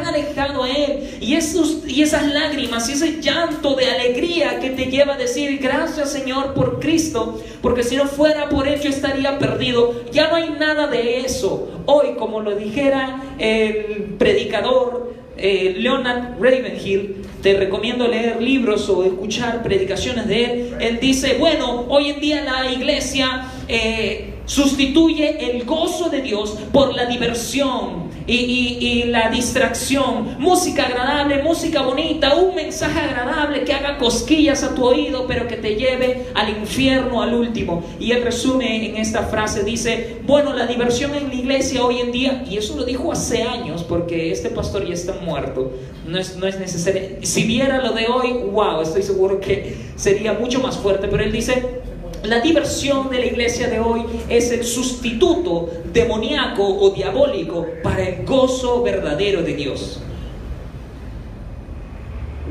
Y, 1.23 1.37
esos, 1.37 1.79
y 1.87 2.03
esas 2.03 2.27
lágrimas 2.27 2.89
y 2.89 2.93
ese 2.95 3.23
llanto 3.23 3.77
de 3.77 3.87
alegría 3.87 4.59
que 4.59 4.71
te 4.71 4.87
lleva 4.87 5.15
a 5.15 5.17
decir 5.17 5.59
gracias 5.59 6.11
Señor 6.11 6.53
por 6.53 6.81
Cristo, 6.81 7.41
porque 7.61 7.85
si 7.85 7.95
no 7.95 8.07
fuera 8.07 8.49
por 8.49 8.67
Él 8.67 8.81
estaría 8.83 9.39
perdido. 9.39 10.03
Ya 10.11 10.29
no 10.29 10.35
hay 10.35 10.51
nada 10.51 10.89
de 10.89 11.21
eso. 11.21 11.71
Hoy, 11.87 12.15
como 12.19 12.41
lo 12.41 12.57
dijera 12.57 13.23
el 13.39 14.17
predicador 14.19 15.15
eh, 15.37 15.77
Leonard 15.79 16.41
Ravenhill, 16.41 17.17
te 17.43 17.55
recomiendo 17.55 18.07
leer 18.07 18.41
libros 18.41 18.89
o 18.89 19.05
escuchar 19.05 19.63
predicaciones 19.63 20.29
de 20.29 20.45
él. 20.45 20.77
Él 20.81 20.99
dice, 21.01 21.37
bueno, 21.39 21.87
hoy 21.89 22.11
en 22.11 22.21
día 22.21 22.45
la 22.45 22.71
iglesia 22.71 23.49
eh, 23.67 24.35
sustituye 24.45 25.51
el 25.51 25.65
gozo 25.65 26.09
de 26.09 26.21
Dios 26.23 26.57
por 26.73 26.95
la 26.95 27.07
diversión 27.07 28.12
y, 28.27 29.05
la 29.07 29.31
distracción. 29.31 30.37
Música 30.39 30.87
agradable, 30.87 31.43
música 31.43 31.83
bonita, 31.83 32.35
un 32.37 32.55
mensaje 32.55 33.01
agradable 33.01 33.65
que 33.65 33.73
haga 33.73 33.99
cosquillas 33.99 34.63
a 34.63 34.75
tu 34.75 34.85
oído, 34.85 35.27
pero 35.27 35.47
que 35.49 35.57
te 35.57 35.75
lleve 35.75 36.27
al 36.35 36.49
infierno 36.51 37.23
al 37.23 37.35
último. 37.35 37.83
Y 37.99 38.13
él 38.13 38.23
resume 38.23 38.87
en 38.87 38.97
esta 38.97 39.25
frase, 39.25 39.65
dice, 39.65 40.19
bueno, 40.25 40.53
la 40.53 40.67
diversión 40.67 41.15
en 41.15 41.29
la 41.29 41.35
iglesia 41.35 41.85
hoy 41.85 42.01
en 42.01 42.13
día, 42.13 42.45
y 42.49 42.57
eso 42.57 42.77
lo 42.77 42.85
dijo 42.85 43.13
hace 43.13 43.43
años, 43.43 43.83
porque 43.83 44.31
este 44.31 44.51
pastor 44.51 44.87
ya 44.87 44.95
está 44.95 45.15
muerto, 45.15 45.73
no 46.07 46.19
es, 46.19 46.37
no 46.37 46.47
es 46.47 46.59
necesario. 46.59 47.03
Si 47.23 47.45
viera 47.45 47.83
lo 47.83 47.93
de 47.93 48.07
hoy, 48.07 48.33
wow, 48.51 48.83
estoy 48.83 49.03
seguro 49.03 49.41
que 49.41 49.75
sería 49.97 50.33
mucho 50.33 50.61
más 50.61 50.79
fuerte, 50.79 51.09
pero 51.09 51.23
él 51.23 51.33
dice, 51.33 51.82
la 52.25 52.41
diversión 52.41 53.11
de 53.11 53.19
la 53.19 53.27
iglesia 53.27 53.69
de 53.69 53.81
hoy 53.81 54.05
es 54.29 54.51
el 54.53 54.65
sustituto 54.65 55.71
demoníaco 55.93 56.63
o 56.65 56.91
diabólico 56.91 57.67
para 57.83 58.03
el 58.03 58.25
gozo 58.25 58.83
verdadero 58.83 59.43
de 59.43 59.55
Dios. 59.55 60.01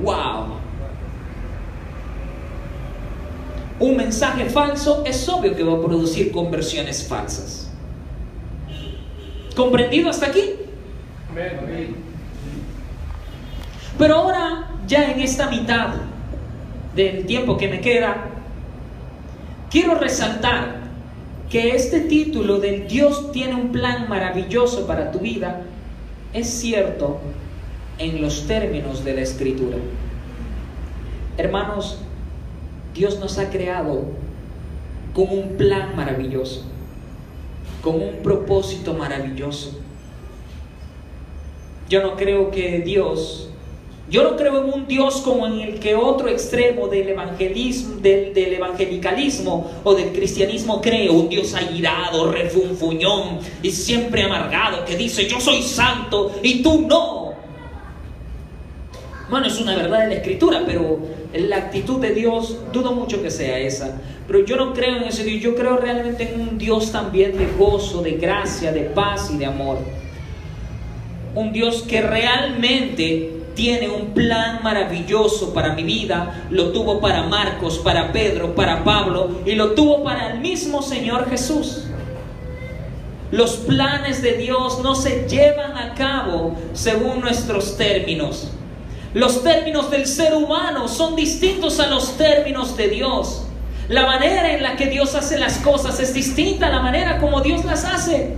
¡Wow! 0.02 0.62
Un 3.80 3.98
mensaje 3.98 4.46
falso 4.46 5.04
es 5.06 5.28
obvio 5.28 5.56
que 5.56 5.64
va 5.64 5.74
a 5.74 5.82
producir 5.82 6.32
conversiones 6.32 7.08
falsas. 7.08 7.72
¿Comprendido 9.56 10.10
hasta 10.10 10.28
aquí? 10.28 10.52
Pero 13.98 14.16
ahora, 14.16 14.70
ya 14.88 15.12
en 15.12 15.20
esta 15.22 15.50
mitad 15.50 15.94
del 16.96 17.26
tiempo 17.26 17.58
que 17.58 17.68
me 17.70 17.82
queda, 17.82 18.31
Quiero 19.72 19.96
resaltar 19.96 20.82
que 21.50 21.76
este 21.76 22.02
título 22.02 22.60
del 22.60 22.90
Dios 22.90 23.32
tiene 23.32 23.56
un 23.56 23.72
plan 23.72 24.10
maravilloso 24.10 24.86
para 24.86 25.12
tu 25.12 25.20
vida 25.20 25.62
es 26.34 26.50
cierto 26.50 27.20
en 27.98 28.22
los 28.22 28.48
términos 28.48 29.04
de 29.04 29.14
la 29.14 29.22
escritura. 29.22 29.78
Hermanos, 31.38 32.00
Dios 32.94 33.20
nos 33.20 33.38
ha 33.38 33.50
creado 33.50 34.04
con 35.14 35.30
un 35.30 35.58
plan 35.58 35.96
maravilloso, 35.96 36.64
con 37.82 37.96
un 37.96 38.16
propósito 38.24 38.94
maravilloso. 38.94 39.80
Yo 41.90 42.02
no 42.02 42.16
creo 42.16 42.52
que 42.52 42.80
Dios 42.80 43.51
yo 44.12 44.24
no 44.24 44.36
creo 44.36 44.62
en 44.62 44.74
un 44.74 44.88
Dios 44.88 45.22
como 45.22 45.48
en 45.48 45.62
el 45.62 45.80
que 45.80 45.96
otro 45.96 46.28
extremo 46.28 46.90
del 46.90 47.08
evangelismo, 47.08 47.96
del, 48.02 48.36
evangelicalismo 48.36 49.72
o 49.86 49.96
del 49.96 50.12
cristianismo 50.12 50.82
cree, 50.82 51.10
un 51.10 51.30
Dios 51.30 51.54
airado, 51.54 52.30
refunfuñón 52.30 53.40
y 53.64 53.72
siempre 53.72 54.24
amargado 54.24 54.84
que 54.84 54.98
dice 54.98 55.28
yo 55.28 55.40
soy 55.40 55.62
santo 55.64 56.34
y 56.44 56.62
tú 56.62 56.86
no. 56.90 57.32
Bueno, 59.30 59.48
es 59.48 59.58
una 59.62 59.78
verdad 59.78 60.02
de 60.02 60.08
la 60.08 60.16
escritura, 60.16 60.64
pero 60.66 61.00
la 61.34 61.56
actitud 61.56 62.02
de 62.02 62.14
Dios 62.14 62.58
dudo 62.74 62.92
mucho 62.92 63.24
que 63.24 63.32
sea 63.32 63.60
esa. 63.60 64.02
Pero 64.28 64.44
yo 64.44 64.58
no 64.58 64.74
creo 64.74 64.98
en 64.98 65.04
ese 65.04 65.24
Dios, 65.24 65.42
yo 65.42 65.56
creo 65.56 65.78
realmente 65.78 66.34
en 66.34 66.42
un 66.42 66.58
Dios 66.58 66.92
también 66.92 67.38
de 67.38 67.48
gozo, 67.58 68.02
de 68.02 68.12
gracia, 68.12 68.74
de 68.74 68.82
paz 68.82 69.32
y 69.34 69.38
de 69.38 69.46
amor. 69.46 69.78
Un 71.34 71.54
Dios 71.54 71.84
que 71.84 72.02
realmente 72.02 73.41
tiene 73.56 73.90
un 73.90 74.14
plan 74.14 74.62
maravilloso 74.64 75.54
para 75.54 75.74
mi 75.74 75.84
vida, 75.84 76.46
lo 76.50 76.72
tuvo 76.72 77.00
para 77.00 77.24
Marcos, 77.24 77.80
para 77.80 78.12
Pedro, 78.12 78.56
para 78.56 78.84
Pablo 78.84 79.42
y 79.46 79.56
lo 79.56 79.72
tuvo 79.72 80.04
para 80.04 80.32
el 80.32 80.40
mismo 80.40 80.82
Señor 80.82 81.30
Jesús. 81.30 81.86
Los 83.32 83.58
planes 83.58 84.22
de 84.22 84.34
Dios 84.34 84.82
no 84.84 84.94
se 84.94 85.28
llevan 85.28 85.78
a 85.78 85.94
cabo 85.94 86.56
según 86.74 87.22
nuestros 87.22 87.78
términos. 87.78 88.52
Los 89.14 89.44
términos 89.44 89.90
del 89.90 90.06
ser 90.06 90.34
humano 90.34 90.88
son 90.88 91.16
distintos 91.16 91.80
a 91.80 91.88
los 91.88 92.18
términos 92.18 92.76
de 92.78 92.90
Dios. 92.90 93.44
La 93.90 94.06
manera 94.06 94.54
en 94.54 94.64
la 94.64 94.76
que 94.76 94.88
Dios 94.88 95.16
hace 95.16 95.38
las 95.38 95.58
cosas 95.58 96.00
es 96.00 96.14
distinta 96.14 96.68
a 96.68 96.70
la 96.70 96.82
manera 96.82 97.20
como 97.20 97.42
Dios 97.42 97.66
las 97.66 97.84
hace. 97.84 98.34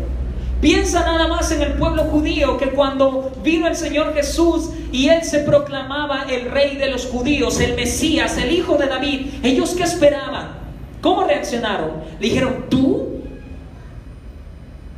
Piensa 0.64 1.02
nada 1.02 1.28
más 1.28 1.52
en 1.52 1.62
el 1.62 1.74
pueblo 1.74 2.06
judío 2.06 2.56
que 2.56 2.70
cuando 2.70 3.34
vino 3.44 3.68
el 3.68 3.76
Señor 3.76 4.14
Jesús 4.14 4.70
y 4.94 5.10
él 5.10 5.22
se 5.26 5.40
proclamaba 5.40 6.24
el 6.30 6.50
rey 6.50 6.78
de 6.78 6.90
los 6.90 7.06
judíos, 7.06 7.60
el 7.60 7.76
Mesías, 7.76 8.38
el 8.38 8.50
hijo 8.50 8.78
de 8.78 8.88
David, 8.88 9.28
ellos 9.44 9.76
qué 9.76 9.84
esperaban? 9.84 10.54
¿Cómo 11.02 11.26
reaccionaron? 11.26 11.92
Le 12.18 12.28
dijeron, 12.30 12.68
¿tú? 12.70 13.10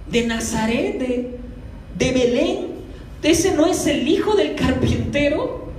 ¿De 0.08 0.28
Nazaret? 0.28 1.00
¿De, 1.00 1.40
de 1.98 2.12
Belén? 2.12 2.68
¿Ese 3.24 3.56
no 3.56 3.66
es 3.66 3.88
el 3.88 4.08
hijo 4.08 4.36
del 4.36 4.54
carpintero? 4.54 5.72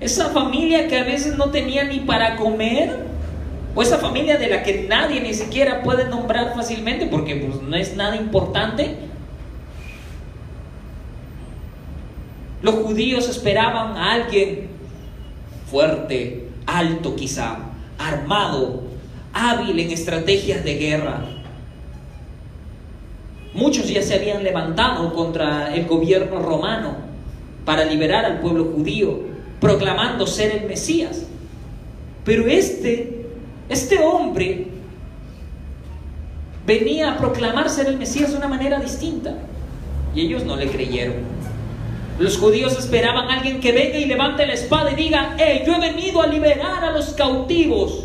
Esa 0.00 0.30
familia 0.30 0.88
que 0.88 0.98
a 0.98 1.04
veces 1.04 1.36
no 1.36 1.50
tenía 1.50 1.84
ni 1.84 2.00
para 2.00 2.34
comer 2.34 3.06
o 3.76 3.82
esa 3.82 3.98
familia 3.98 4.38
de 4.38 4.48
la 4.48 4.62
que 4.62 4.86
nadie 4.88 5.20
ni 5.20 5.34
siquiera 5.34 5.82
puede 5.82 6.08
nombrar 6.08 6.54
fácilmente 6.54 7.06
porque 7.06 7.36
pues, 7.36 7.60
no 7.60 7.76
es 7.76 7.94
nada 7.94 8.16
importante. 8.16 8.96
Los 12.62 12.76
judíos 12.76 13.28
esperaban 13.28 13.98
a 13.98 14.14
alguien 14.14 14.70
fuerte, 15.70 16.48
alto 16.64 17.14
quizá, 17.16 17.58
armado, 17.98 18.84
hábil 19.34 19.78
en 19.78 19.90
estrategias 19.90 20.64
de 20.64 20.78
guerra. 20.78 21.24
Muchos 23.52 23.88
ya 23.88 24.00
se 24.00 24.14
habían 24.14 24.42
levantado 24.42 25.12
contra 25.12 25.74
el 25.74 25.84
gobierno 25.84 26.40
romano 26.40 26.96
para 27.66 27.84
liberar 27.84 28.24
al 28.24 28.40
pueblo 28.40 28.72
judío, 28.74 29.20
proclamando 29.60 30.26
ser 30.26 30.62
el 30.62 30.66
Mesías. 30.66 31.26
Pero 32.24 32.46
este 32.46 33.15
este 33.68 33.98
hombre 33.98 34.68
venía 36.66 37.12
a 37.12 37.18
proclamar 37.18 37.70
ser 37.70 37.86
el 37.86 37.96
Mesías 37.96 38.32
de 38.32 38.38
una 38.38 38.48
manera 38.48 38.78
distinta 38.78 39.34
y 40.14 40.22
ellos 40.22 40.44
no 40.44 40.56
le 40.56 40.68
creyeron. 40.68 41.36
Los 42.18 42.38
judíos 42.38 42.78
esperaban 42.78 43.30
a 43.30 43.34
alguien 43.34 43.60
que 43.60 43.72
venga 43.72 43.98
y 43.98 44.06
levante 44.06 44.46
la 44.46 44.54
espada 44.54 44.90
y 44.92 44.94
diga, 44.94 45.34
hey, 45.38 45.62
yo 45.66 45.74
he 45.74 45.80
venido 45.80 46.22
a 46.22 46.26
liberar 46.26 46.82
a 46.82 46.92
los 46.92 47.10
cautivos. 47.10 48.04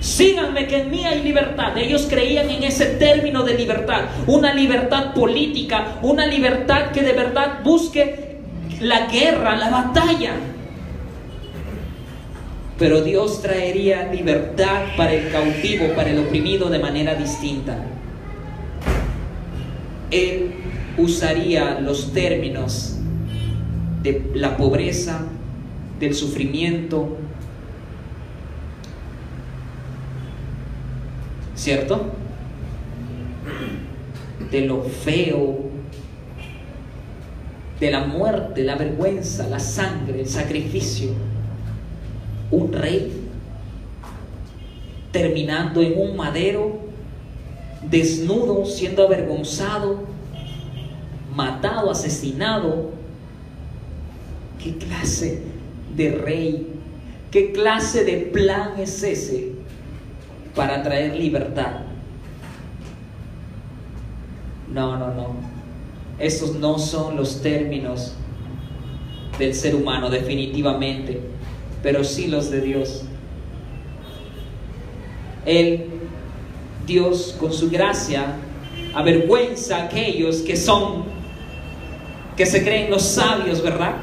Síganme 0.00 0.66
que 0.66 0.78
en 0.78 0.90
mí 0.90 1.04
hay 1.04 1.22
libertad. 1.22 1.76
Ellos 1.76 2.06
creían 2.08 2.48
en 2.48 2.62
ese 2.62 2.86
término 2.86 3.42
de 3.42 3.54
libertad, 3.54 4.04
una 4.26 4.54
libertad 4.54 5.12
política, 5.12 5.98
una 6.02 6.26
libertad 6.26 6.92
que 6.92 7.02
de 7.02 7.12
verdad 7.12 7.60
busque 7.62 8.38
la 8.80 9.06
guerra, 9.06 9.56
la 9.56 9.70
batalla. 9.70 10.32
Pero 12.78 13.02
Dios 13.02 13.42
traería 13.42 14.12
libertad 14.12 14.84
para 14.96 15.12
el 15.12 15.32
cautivo, 15.32 15.94
para 15.96 16.10
el 16.10 16.18
oprimido 16.20 16.70
de 16.70 16.78
manera 16.78 17.16
distinta. 17.16 17.84
Él 20.10 20.52
usaría 20.96 21.80
los 21.80 22.12
términos 22.12 22.98
de 24.02 24.30
la 24.34 24.56
pobreza, 24.56 25.26
del 25.98 26.14
sufrimiento, 26.14 27.16
¿cierto? 31.56 32.12
De 34.52 34.60
lo 34.62 34.84
feo, 34.84 35.68
de 37.80 37.90
la 37.90 38.04
muerte, 38.04 38.62
la 38.62 38.76
vergüenza, 38.76 39.48
la 39.48 39.58
sangre, 39.58 40.20
el 40.20 40.28
sacrificio. 40.28 41.10
Un 42.50 42.72
rey 42.72 43.28
terminando 45.12 45.82
en 45.82 45.98
un 45.98 46.16
madero, 46.16 46.78
desnudo, 47.82 48.64
siendo 48.66 49.04
avergonzado, 49.04 50.04
matado, 51.34 51.90
asesinado. 51.90 52.90
¿Qué 54.62 54.76
clase 54.76 55.42
de 55.96 56.10
rey, 56.10 56.66
qué 57.30 57.52
clase 57.52 58.04
de 58.04 58.16
plan 58.16 58.72
es 58.78 59.02
ese 59.02 59.52
para 60.54 60.82
traer 60.82 61.14
libertad? 61.16 61.82
No, 64.72 64.98
no, 64.98 65.14
no. 65.14 65.36
Esos 66.18 66.56
no 66.56 66.78
son 66.78 67.16
los 67.16 67.40
términos 67.40 68.14
del 69.38 69.54
ser 69.54 69.76
humano, 69.76 70.10
definitivamente, 70.10 71.20
pero 71.82 72.04
sí 72.04 72.26
los 72.26 72.50
de 72.50 72.60
Dios. 72.60 73.02
Él, 75.46 75.86
Dios, 76.86 77.36
con 77.38 77.52
su 77.52 77.70
gracia, 77.70 78.36
avergüenza 78.94 79.76
a 79.76 79.84
aquellos 79.84 80.38
que 80.38 80.56
son, 80.56 81.04
que 82.36 82.46
se 82.46 82.62
creen 82.64 82.90
los 82.90 83.02
sabios, 83.02 83.62
¿verdad? 83.62 83.96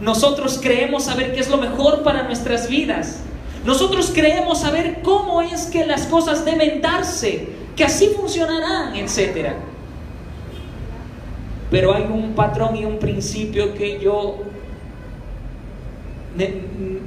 Nosotros 0.00 0.58
creemos 0.62 1.04
saber 1.04 1.32
qué 1.32 1.40
es 1.40 1.50
lo 1.50 1.58
mejor 1.58 2.02
para 2.02 2.22
nuestras 2.22 2.68
vidas. 2.68 3.20
Nosotros 3.64 4.10
creemos 4.14 4.60
saber 4.60 5.00
cómo 5.02 5.42
es 5.42 5.66
que 5.66 5.84
las 5.84 6.06
cosas 6.06 6.44
deben 6.44 6.80
darse, 6.80 7.48
que 7.76 7.84
así 7.84 8.12
funcionarán, 8.16 8.96
etc. 8.96 9.52
Pero 11.70 11.94
hay 11.94 12.04
un 12.04 12.34
patrón 12.34 12.76
y 12.76 12.84
un 12.86 12.98
principio 12.98 13.74
que 13.74 14.00
yo 14.00 14.38
me, 16.36 16.52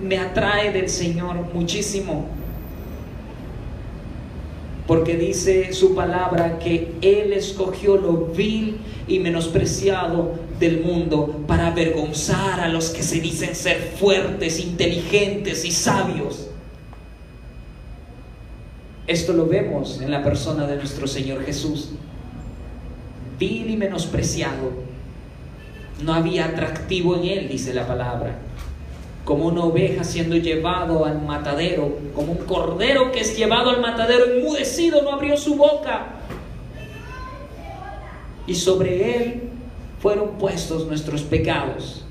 me 0.03 0.17
atrae 0.17 0.71
del 0.71 0.89
Señor 0.89 1.35
muchísimo. 1.53 2.27
Porque 4.87 5.15
dice 5.15 5.71
su 5.71 5.95
palabra 5.95 6.59
que 6.59 6.93
Él 7.01 7.31
escogió 7.31 7.95
lo 7.95 8.27
vil 8.27 8.77
y 9.07 9.19
menospreciado 9.19 10.33
del 10.59 10.81
mundo 10.81 11.43
para 11.47 11.67
avergonzar 11.67 12.59
a 12.59 12.67
los 12.67 12.89
que 12.89 13.01
se 13.01 13.21
dicen 13.21 13.55
ser 13.55 13.93
fuertes, 13.97 14.59
inteligentes 14.59 15.63
y 15.63 15.71
sabios. 15.71 16.49
Esto 19.07 19.33
lo 19.33 19.47
vemos 19.47 20.01
en 20.01 20.11
la 20.11 20.23
persona 20.23 20.65
de 20.65 20.77
nuestro 20.77 21.07
Señor 21.07 21.43
Jesús. 21.43 21.91
Vil 23.37 23.69
y 23.69 23.77
menospreciado. 23.77 24.71
No 26.01 26.13
había 26.13 26.45
atractivo 26.45 27.15
en 27.17 27.25
él, 27.25 27.47
dice 27.49 27.73
la 27.73 27.85
palabra. 27.85 28.37
Como 29.25 29.45
una 29.45 29.63
oveja 29.63 30.03
siendo 30.03 30.35
llevado 30.35 31.05
al 31.05 31.21
matadero, 31.21 31.97
como 32.13 32.33
un 32.33 32.39
cordero 32.39 33.11
que 33.11 33.21
es 33.21 33.37
llevado 33.37 33.69
al 33.69 33.81
matadero 33.81 34.25
enmudecido, 34.25 35.01
no 35.01 35.11
abrió 35.11 35.37
su 35.37 35.55
boca. 35.55 36.07
Y 38.45 38.55
sobre 38.55 39.15
él 39.15 39.43
fueron 39.99 40.31
puestos 40.37 40.85
nuestros 40.87 41.21
pecados. 41.21 42.03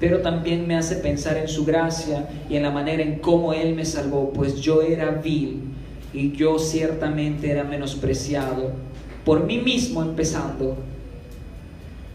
Pero 0.00 0.20
también 0.20 0.66
me 0.66 0.76
hace 0.76 0.96
pensar 0.96 1.36
en 1.36 1.48
su 1.48 1.64
gracia 1.64 2.28
y 2.48 2.56
en 2.56 2.62
la 2.62 2.70
manera 2.70 3.02
en 3.02 3.18
cómo 3.18 3.52
Él 3.52 3.74
me 3.74 3.84
salvó, 3.84 4.30
pues 4.32 4.60
yo 4.60 4.80
era 4.80 5.10
vil 5.10 5.64
y 6.12 6.32
yo 6.32 6.58
ciertamente 6.58 7.50
era 7.50 7.64
menospreciado, 7.64 8.72
por 9.24 9.44
mí 9.44 9.58
mismo 9.58 10.02
empezando. 10.02 10.76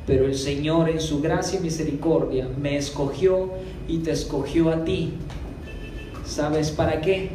Pero 0.05 0.25
el 0.25 0.35
Señor 0.35 0.89
en 0.89 0.99
su 0.99 1.21
gracia 1.21 1.59
y 1.59 1.63
misericordia 1.63 2.47
me 2.59 2.77
escogió 2.77 3.51
y 3.87 3.99
te 3.99 4.11
escogió 4.11 4.69
a 4.69 4.83
ti. 4.83 5.13
¿Sabes 6.25 6.71
para 6.71 6.99
qué? 7.01 7.29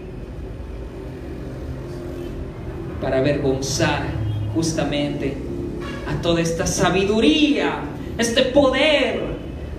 Para 3.01 3.19
avergonzar 3.19 4.03
justamente 4.55 5.35
a 6.09 6.21
toda 6.21 6.41
esta 6.41 6.67
sabiduría, 6.67 7.81
este 8.19 8.43
poder 8.43 9.21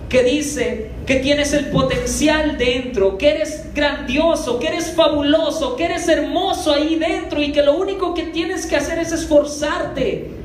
que 0.08 0.24
dice 0.24 0.90
que 1.06 1.16
tienes 1.16 1.52
el 1.52 1.66
potencial 1.66 2.58
dentro, 2.58 3.16
que 3.16 3.30
eres 3.30 3.72
grandioso, 3.74 4.58
que 4.58 4.68
eres 4.68 4.92
fabuloso, 4.92 5.76
que 5.76 5.84
eres 5.84 6.08
hermoso 6.08 6.72
ahí 6.72 6.96
dentro 6.96 7.40
y 7.40 7.52
que 7.52 7.62
lo 7.62 7.76
único 7.76 8.14
que 8.14 8.24
tienes 8.24 8.66
que 8.66 8.76
hacer 8.76 8.98
es 8.98 9.12
esforzarte. 9.12 10.39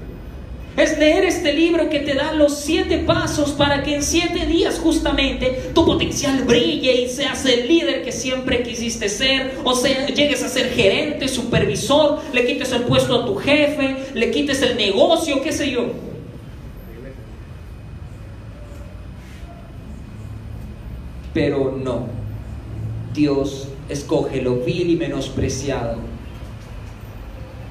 Es 0.77 0.99
leer 0.99 1.23
este 1.23 1.53
libro 1.53 1.89
que 1.89 1.99
te 1.99 2.15
da 2.15 2.33
los 2.33 2.59
siete 2.59 2.97
pasos 2.97 3.51
para 3.51 3.81
que 3.81 3.95
en 3.95 4.03
siete 4.03 4.45
días 4.45 4.77
justamente 4.77 5.71
tu 5.73 5.85
potencial 5.85 6.43
brille 6.43 7.01
y 7.01 7.07
seas 7.07 7.45
el 7.45 7.69
líder 7.69 8.03
que 8.03 8.11
siempre 8.11 8.61
quisiste 8.61 9.07
ser, 9.07 9.57
o 9.63 9.73
sea, 9.73 10.05
llegues 10.07 10.43
a 10.43 10.49
ser 10.49 10.69
gerente, 10.71 11.29
supervisor, 11.29 12.19
le 12.33 12.45
quites 12.45 12.73
el 12.73 12.81
puesto 12.81 13.21
a 13.21 13.25
tu 13.25 13.35
jefe, 13.35 13.95
le 14.13 14.31
quites 14.31 14.61
el 14.63 14.75
negocio, 14.75 15.41
qué 15.41 15.53
sé 15.53 15.71
yo. 15.71 15.93
Pero 21.33 21.79
no, 21.81 22.07
Dios 23.13 23.69
escoge 23.87 24.41
lo 24.41 24.57
vil 24.57 24.89
y 24.89 24.97
menospreciado. 24.97 25.99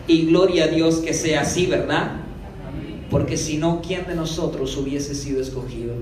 Y 0.06 0.26
gloria 0.26 0.64
a 0.64 0.68
Dios 0.68 0.96
que 0.96 1.12
sea 1.12 1.42
así, 1.42 1.66
¿verdad? 1.66 2.23
Porque 3.10 3.36
si 3.36 3.58
no, 3.58 3.82
¿quién 3.86 4.06
de 4.06 4.14
nosotros 4.14 4.76
hubiese 4.76 5.14
sido 5.14 5.40
escogido? 5.40 5.94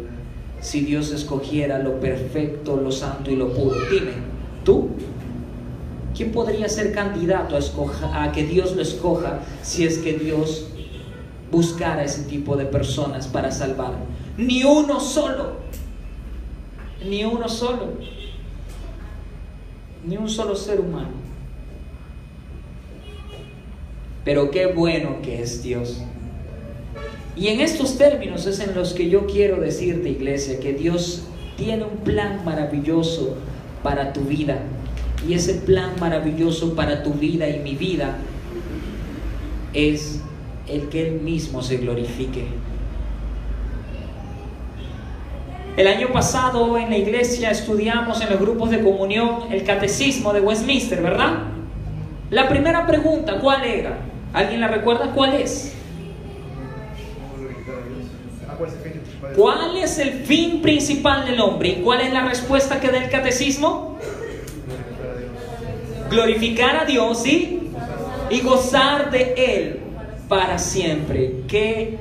Si 0.60 0.80
Dios 0.82 1.10
escogiera 1.10 1.78
lo 1.78 1.98
perfecto, 1.98 2.76
lo 2.76 2.92
santo 2.92 3.30
y 3.30 3.36
lo 3.36 3.52
puro. 3.52 3.76
Dime, 3.90 4.12
¿tú? 4.64 4.90
¿Quién 6.14 6.30
podría 6.30 6.68
ser 6.68 6.92
candidato 6.92 7.56
a, 7.56 8.24
a 8.24 8.32
que 8.32 8.44
Dios 8.44 8.76
lo 8.76 8.82
escoja 8.82 9.40
si 9.62 9.84
es 9.84 9.98
que 9.98 10.12
Dios 10.14 10.68
buscara 11.50 12.04
ese 12.04 12.22
tipo 12.24 12.56
de 12.56 12.66
personas 12.66 13.26
para 13.26 13.50
salvar? 13.50 13.94
Ni 14.36 14.62
uno 14.62 15.00
solo. 15.00 15.56
Ni 17.04 17.24
uno 17.24 17.48
solo. 17.48 17.94
Ni 20.06 20.16
un 20.16 20.28
solo 20.28 20.54
ser 20.54 20.80
humano. 20.80 21.22
Pero 24.24 24.50
qué 24.50 24.66
bueno 24.66 25.20
que 25.22 25.42
es 25.42 25.62
Dios. 25.62 26.02
Y 27.36 27.48
en 27.48 27.60
estos 27.60 27.96
términos 27.96 28.46
es 28.46 28.60
en 28.60 28.74
los 28.74 28.92
que 28.92 29.08
yo 29.08 29.26
quiero 29.26 29.60
decirte, 29.60 30.10
iglesia, 30.10 30.60
que 30.60 30.74
Dios 30.74 31.24
tiene 31.56 31.84
un 31.84 31.98
plan 31.98 32.44
maravilloso 32.44 33.36
para 33.82 34.12
tu 34.12 34.20
vida. 34.22 34.58
Y 35.26 35.34
ese 35.34 35.54
plan 35.54 35.92
maravilloso 36.00 36.74
para 36.74 37.02
tu 37.02 37.14
vida 37.14 37.48
y 37.48 37.60
mi 37.60 37.74
vida 37.74 38.16
es 39.72 40.20
el 40.68 40.88
que 40.88 41.08
Él 41.08 41.20
mismo 41.20 41.62
se 41.62 41.78
glorifique. 41.78 42.46
El 45.76 45.86
año 45.86 46.12
pasado 46.12 46.76
en 46.76 46.90
la 46.90 46.98
iglesia 46.98 47.50
estudiamos 47.50 48.20
en 48.20 48.28
los 48.28 48.38
grupos 48.38 48.70
de 48.70 48.82
comunión 48.82 49.44
el 49.50 49.64
catecismo 49.64 50.34
de 50.34 50.40
Westminster, 50.40 51.00
¿verdad? 51.00 51.44
La 52.30 52.46
primera 52.48 52.86
pregunta, 52.86 53.38
¿cuál 53.40 53.64
era? 53.64 53.96
¿Alguien 54.34 54.60
la 54.60 54.68
recuerda? 54.68 55.12
¿Cuál 55.14 55.34
es? 55.34 55.74
¿Cuál 59.36 59.76
es 59.76 59.98
el 59.98 60.24
fin 60.24 60.60
principal 60.60 61.24
del 61.24 61.40
hombre? 61.40 61.70
¿Y 61.70 61.74
cuál 61.82 62.00
es 62.00 62.12
la 62.12 62.26
respuesta 62.28 62.80
que 62.80 62.90
da 62.90 63.02
el 63.02 63.10
catecismo? 63.10 63.98
Glorificar 66.10 66.76
a 66.76 66.84
Dios 66.84 67.22
¿sí? 67.22 67.70
y 68.30 68.40
gozar 68.40 69.10
de 69.10 69.34
Él 69.36 69.80
para 70.28 70.58
siempre. 70.58 71.42
Qué 71.48 71.98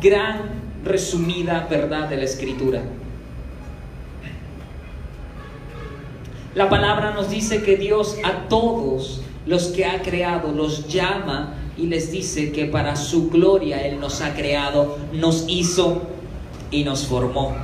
gran 0.00 0.60
resumida 0.84 1.66
verdad 1.70 2.08
de 2.08 2.16
la 2.16 2.24
escritura. 2.24 2.82
La 6.54 6.68
palabra 6.68 7.12
nos 7.12 7.30
dice 7.30 7.62
que 7.62 7.76
Dios 7.76 8.16
a 8.24 8.48
todos 8.48 9.22
los 9.46 9.68
que 9.68 9.86
ha 9.86 10.02
creado 10.02 10.50
los 10.50 10.88
llama 10.88 11.54
y 11.76 11.86
les 11.86 12.10
dice 12.10 12.52
que 12.52 12.66
para 12.66 12.96
su 12.96 13.30
gloria 13.30 13.86
Él 13.86 14.00
nos 14.00 14.20
ha 14.20 14.34
creado, 14.34 14.98
nos 15.12 15.44
hizo 15.48 16.02
y 16.70 16.84
nos 16.84 17.06
formó. 17.06 17.54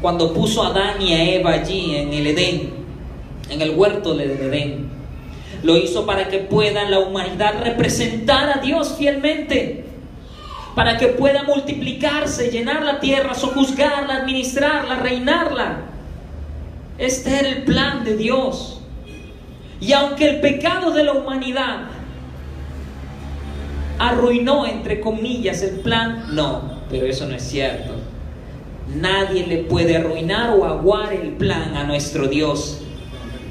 Cuando 0.00 0.32
puso 0.32 0.62
a 0.62 0.68
Adán 0.68 1.02
y 1.02 1.12
a 1.12 1.24
Eva 1.34 1.52
allí 1.52 1.96
en 1.96 2.12
el 2.12 2.26
Edén, 2.26 2.70
en 3.50 3.62
el 3.62 3.70
huerto 3.70 4.14
del 4.14 4.30
Edén, 4.30 4.88
lo 5.62 5.76
hizo 5.76 6.06
para 6.06 6.28
que 6.28 6.38
pueda 6.38 6.88
la 6.88 7.00
humanidad 7.00 7.62
representar 7.64 8.58
a 8.58 8.60
Dios 8.60 8.94
fielmente, 8.96 9.84
para 10.74 10.96
que 10.96 11.08
pueda 11.08 11.42
multiplicarse, 11.42 12.50
llenar 12.50 12.84
la 12.84 13.00
tierra, 13.00 13.34
sojuzgarla, 13.34 14.18
administrarla, 14.18 14.96
reinarla. 15.00 15.78
Este 16.98 17.38
era 17.38 17.48
el 17.48 17.64
plan 17.64 18.04
de 18.04 18.16
Dios. 18.16 18.80
Y 19.80 19.92
aunque 19.92 20.28
el 20.28 20.40
pecado 20.40 20.92
de 20.92 21.04
la 21.04 21.12
humanidad 21.12 21.97
arruinó, 23.98 24.66
entre 24.66 25.00
comillas, 25.00 25.62
el 25.62 25.80
plan, 25.80 26.26
no, 26.34 26.78
pero 26.90 27.06
eso 27.06 27.26
no 27.26 27.34
es 27.34 27.42
cierto. 27.42 27.92
Nadie 28.94 29.46
le 29.46 29.58
puede 29.58 29.96
arruinar 29.96 30.56
o 30.58 30.64
aguar 30.64 31.12
el 31.12 31.32
plan 31.32 31.76
a 31.76 31.84
nuestro 31.84 32.28
Dios, 32.28 32.80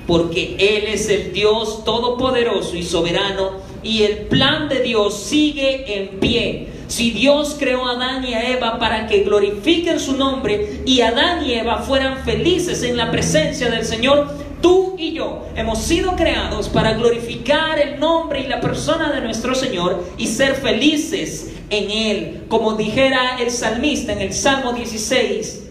porque 0.08 0.56
Él 0.60 0.86
es 0.88 1.10
el 1.10 1.34
Dios 1.34 1.84
todopoderoso 1.84 2.76
y 2.76 2.84
soberano, 2.84 3.52
y 3.84 4.04
el 4.04 4.18
plan 4.28 4.68
de 4.70 4.82
Dios 4.82 5.20
sigue 5.20 5.98
en 5.98 6.20
pie. 6.20 6.70
Si 6.88 7.12
Dios 7.12 7.58
creó 7.60 7.86
a 7.86 7.92
Adán 7.92 8.26
y 8.26 8.34
a 8.34 8.50
Eva 8.50 8.80
para 8.80 9.08
que 9.08 9.24
glorifiquen 9.24 10.00
su 10.00 10.16
nombre 10.16 10.82
y 10.86 11.02
Adán 11.02 11.46
y 11.46 11.54
Eva 11.54 11.80
fueran 11.80 12.24
felices 12.24 12.82
en 12.84 12.96
la 12.96 13.12
presencia 13.12 13.70
del 13.70 13.84
Señor, 13.84 14.30
tú 14.62 14.96
y 14.98 15.14
yo 15.14 15.48
hemos 15.56 15.80
sido 15.80 16.16
creados 16.16 16.70
para 16.70 16.94
glorificar 16.94 17.80
el 17.80 18.00
nombre 18.00 18.42
y 18.42 18.48
la 18.48 18.62
persona 18.62 19.12
de 19.12 19.22
nuestro 19.22 19.56
Señor 19.56 20.04
y 20.18 20.28
ser 20.28 20.56
felices 20.56 21.52
en 21.70 21.92
Él. 21.92 22.44
Como 22.48 22.74
dijera 22.74 23.38
el 23.40 23.52
salmista 23.52 24.14
en 24.14 24.22
el 24.22 24.34
Salmo 24.34 24.74
16, 24.74 25.70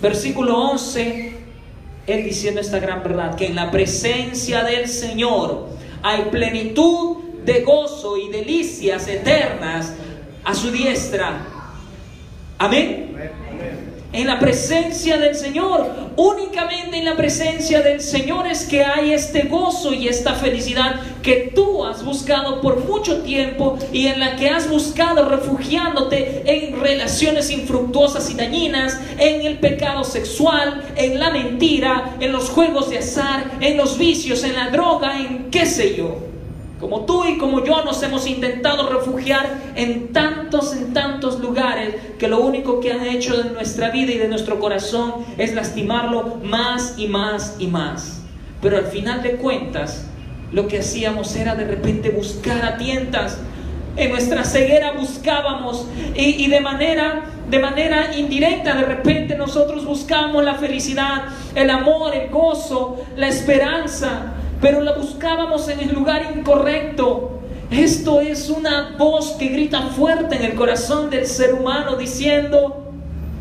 versículo 0.00 0.58
11, 0.70 1.32
Él 2.06 2.24
diciendo 2.24 2.60
esta 2.60 2.78
gran 2.78 3.02
verdad, 3.02 3.36
que 3.36 3.46
en 3.46 3.54
la 3.54 3.70
presencia 3.70 4.64
del 4.64 4.88
Señor 4.88 5.68
hay 6.02 6.22
plenitud 6.30 7.16
de 7.44 7.60
gozo 7.62 8.16
y 8.16 8.28
delicias 8.28 9.06
eternas 9.08 9.92
a 10.44 10.54
su 10.54 10.70
diestra. 10.70 11.46
Amén. 12.58 13.14
En 14.14 14.28
la 14.28 14.38
presencia 14.38 15.18
del 15.18 15.34
Señor, 15.34 15.90
únicamente 16.14 16.98
en 16.98 17.04
la 17.04 17.16
presencia 17.16 17.82
del 17.82 18.00
Señor 18.00 18.46
es 18.46 18.62
que 18.62 18.84
hay 18.84 19.12
este 19.12 19.48
gozo 19.48 19.92
y 19.92 20.06
esta 20.06 20.34
felicidad 20.34 21.00
que 21.20 21.50
tú 21.52 21.84
has 21.84 22.04
buscado 22.04 22.60
por 22.60 22.84
mucho 22.84 23.22
tiempo 23.22 23.76
y 23.92 24.06
en 24.06 24.20
la 24.20 24.36
que 24.36 24.50
has 24.50 24.70
buscado 24.70 25.28
refugiándote 25.28 26.44
en 26.46 26.80
relaciones 26.80 27.50
infructuosas 27.50 28.30
y 28.30 28.34
dañinas, 28.34 29.00
en 29.18 29.44
el 29.44 29.58
pecado 29.58 30.04
sexual, 30.04 30.84
en 30.94 31.18
la 31.18 31.30
mentira, 31.30 32.14
en 32.20 32.30
los 32.30 32.50
juegos 32.50 32.90
de 32.90 32.98
azar, 32.98 33.58
en 33.60 33.76
los 33.76 33.98
vicios, 33.98 34.44
en 34.44 34.54
la 34.54 34.70
droga, 34.70 35.18
en 35.18 35.50
qué 35.50 35.66
sé 35.66 35.96
yo. 35.96 36.33
Como 36.84 37.06
tú 37.06 37.24
y 37.24 37.38
como 37.38 37.64
yo 37.64 37.82
nos 37.82 38.02
hemos 38.02 38.26
intentado 38.26 38.90
refugiar 38.90 39.58
en 39.74 40.12
tantos, 40.12 40.74
en 40.74 40.92
tantos 40.92 41.40
lugares 41.40 41.94
que 42.18 42.28
lo 42.28 42.40
único 42.40 42.78
que 42.80 42.92
han 42.92 43.06
hecho 43.06 43.42
de 43.42 43.48
nuestra 43.52 43.88
vida 43.88 44.12
y 44.12 44.18
de 44.18 44.28
nuestro 44.28 44.60
corazón 44.60 45.24
es 45.38 45.54
lastimarlo 45.54 46.40
más 46.42 46.96
y 46.98 47.08
más 47.08 47.56
y 47.58 47.68
más. 47.68 48.20
Pero 48.60 48.76
al 48.76 48.84
final 48.84 49.22
de 49.22 49.36
cuentas, 49.36 50.04
lo 50.52 50.68
que 50.68 50.80
hacíamos 50.80 51.34
era 51.36 51.54
de 51.54 51.64
repente 51.64 52.10
buscar 52.10 52.62
a 52.62 52.76
tientas. 52.76 53.38
En 53.96 54.10
nuestra 54.10 54.44
ceguera 54.44 54.92
buscábamos 54.92 55.86
y, 56.14 56.44
y 56.44 56.48
de 56.48 56.60
manera 56.60 57.22
de 57.48 57.58
manera 57.60 58.14
indirecta, 58.14 58.74
de 58.74 58.84
repente 58.84 59.36
nosotros 59.36 59.86
buscamos 59.86 60.44
la 60.44 60.56
felicidad, 60.56 61.22
el 61.54 61.70
amor, 61.70 62.14
el 62.14 62.28
gozo, 62.28 63.06
la 63.16 63.28
esperanza, 63.28 64.34
pero 64.64 64.80
la 64.80 64.92
buscábamos 64.92 65.68
en 65.68 65.78
el 65.80 65.94
lugar 65.94 66.32
incorrecto. 66.34 67.32
Esto 67.70 68.22
es 68.22 68.48
una 68.48 68.96
voz 68.98 69.32
que 69.32 69.48
grita 69.48 69.88
fuerte 69.88 70.36
en 70.36 70.42
el 70.42 70.54
corazón 70.54 71.10
del 71.10 71.26
ser 71.26 71.52
humano 71.52 71.96
diciendo, 71.96 72.90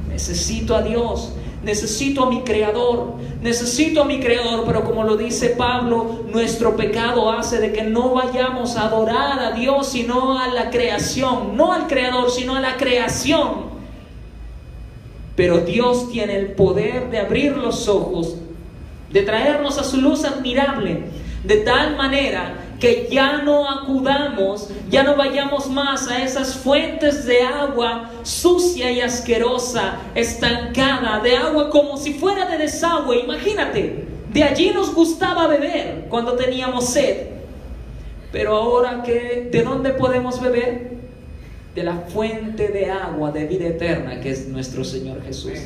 necesito 0.10 0.76
a 0.76 0.82
Dios, 0.82 1.32
necesito 1.64 2.26
a 2.26 2.30
mi 2.30 2.42
creador, 2.42 3.14
necesito 3.42 4.02
a 4.02 4.06
mi 4.06 4.20
creador, 4.20 4.66
pero 4.66 4.84
como 4.84 5.06
lo 5.06 5.16
dice 5.16 5.52
Pablo, 5.52 6.26
nuestro 6.30 6.76
pecado 6.76 7.32
hace 7.32 7.62
de 7.62 7.72
que 7.72 7.84
no 7.84 8.16
vayamos 8.16 8.76
a 8.76 8.88
adorar 8.88 9.40
a 9.40 9.52
Dios, 9.52 9.88
sino 9.88 10.38
a 10.38 10.50
la 10.50 10.72
creación, 10.72 11.56
no 11.56 11.72
al 11.72 11.88
creador, 11.88 12.32
sino 12.32 12.58
a 12.58 12.60
la 12.60 12.76
creación. 12.76 13.72
Pero 15.38 15.60
Dios 15.60 16.12
tiene 16.12 16.36
el 16.36 16.48
poder 16.48 17.10
de 17.12 17.20
abrir 17.20 17.56
los 17.56 17.88
ojos 17.88 18.36
de 19.14 19.22
traernos 19.22 19.78
a 19.78 19.84
su 19.84 20.02
luz 20.02 20.26
admirable, 20.26 21.04
de 21.44 21.58
tal 21.58 21.96
manera 21.96 22.56
que 22.80 23.08
ya 23.10 23.38
no 23.44 23.70
acudamos, 23.70 24.70
ya 24.90 25.04
no 25.04 25.16
vayamos 25.16 25.70
más 25.70 26.10
a 26.10 26.22
esas 26.24 26.56
fuentes 26.56 27.26
de 27.26 27.42
agua 27.42 28.10
sucia 28.24 28.92
y 28.92 29.00
asquerosa, 29.00 30.00
estancada, 30.16 31.22
de 31.22 31.38
agua 31.38 31.70
como 31.70 31.96
si 31.98 32.14
fuera 32.14 32.50
de 32.50 32.58
desagüe. 32.58 33.20
Imagínate, 33.20 34.04
de 34.34 34.44
allí 34.44 34.72
nos 34.72 34.94
gustaba 34.94 35.48
beber 35.48 36.08
cuando 36.10 36.34
teníamos 36.34 36.90
sed. 36.90 37.28
Pero 38.32 38.56
ahora 38.56 39.04
que, 39.04 39.48
¿de 39.52 39.62
dónde 39.62 39.92
podemos 39.92 40.42
beber? 40.42 40.92
De 41.76 41.84
la 41.84 41.94
fuente 41.94 42.68
de 42.68 42.90
agua 42.90 43.32
de 43.32 43.46
vida 43.46 43.68
eterna 43.68 44.20
que 44.20 44.32
es 44.32 44.48
nuestro 44.48 44.84
Señor 44.84 45.24
Jesús. 45.24 45.60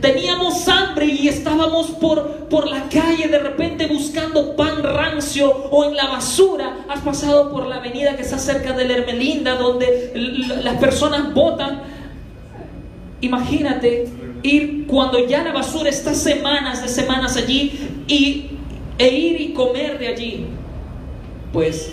Teníamos 0.00 0.68
hambre 0.68 1.06
y 1.06 1.28
estábamos 1.28 1.86
por, 1.92 2.48
por 2.48 2.68
la 2.68 2.88
calle 2.88 3.28
de 3.28 3.38
repente 3.38 3.86
buscando 3.86 4.54
pan 4.54 4.82
rancio 4.82 5.50
o 5.70 5.84
en 5.84 5.96
la 5.96 6.06
basura. 6.08 6.84
Has 6.88 7.00
pasado 7.00 7.50
por 7.50 7.66
la 7.66 7.76
avenida 7.76 8.16
que 8.16 8.22
está 8.22 8.38
cerca 8.38 8.72
de 8.72 8.86
la 8.86 8.98
Hermelinda 8.98 9.56
donde 9.56 10.12
las 10.62 10.76
personas 10.76 11.32
botan. 11.32 11.82
Imagínate 13.20 14.08
ir 14.42 14.86
cuando 14.86 15.26
ya 15.26 15.42
la 15.42 15.52
basura 15.52 15.88
está 15.88 16.14
semanas 16.14 16.82
de 16.82 16.88
semanas 16.88 17.36
allí 17.36 18.04
y, 18.06 18.50
e 18.98 19.08
ir 19.08 19.40
y 19.40 19.52
comer 19.54 19.98
de 19.98 20.08
allí. 20.08 20.46
Pues 21.52 21.90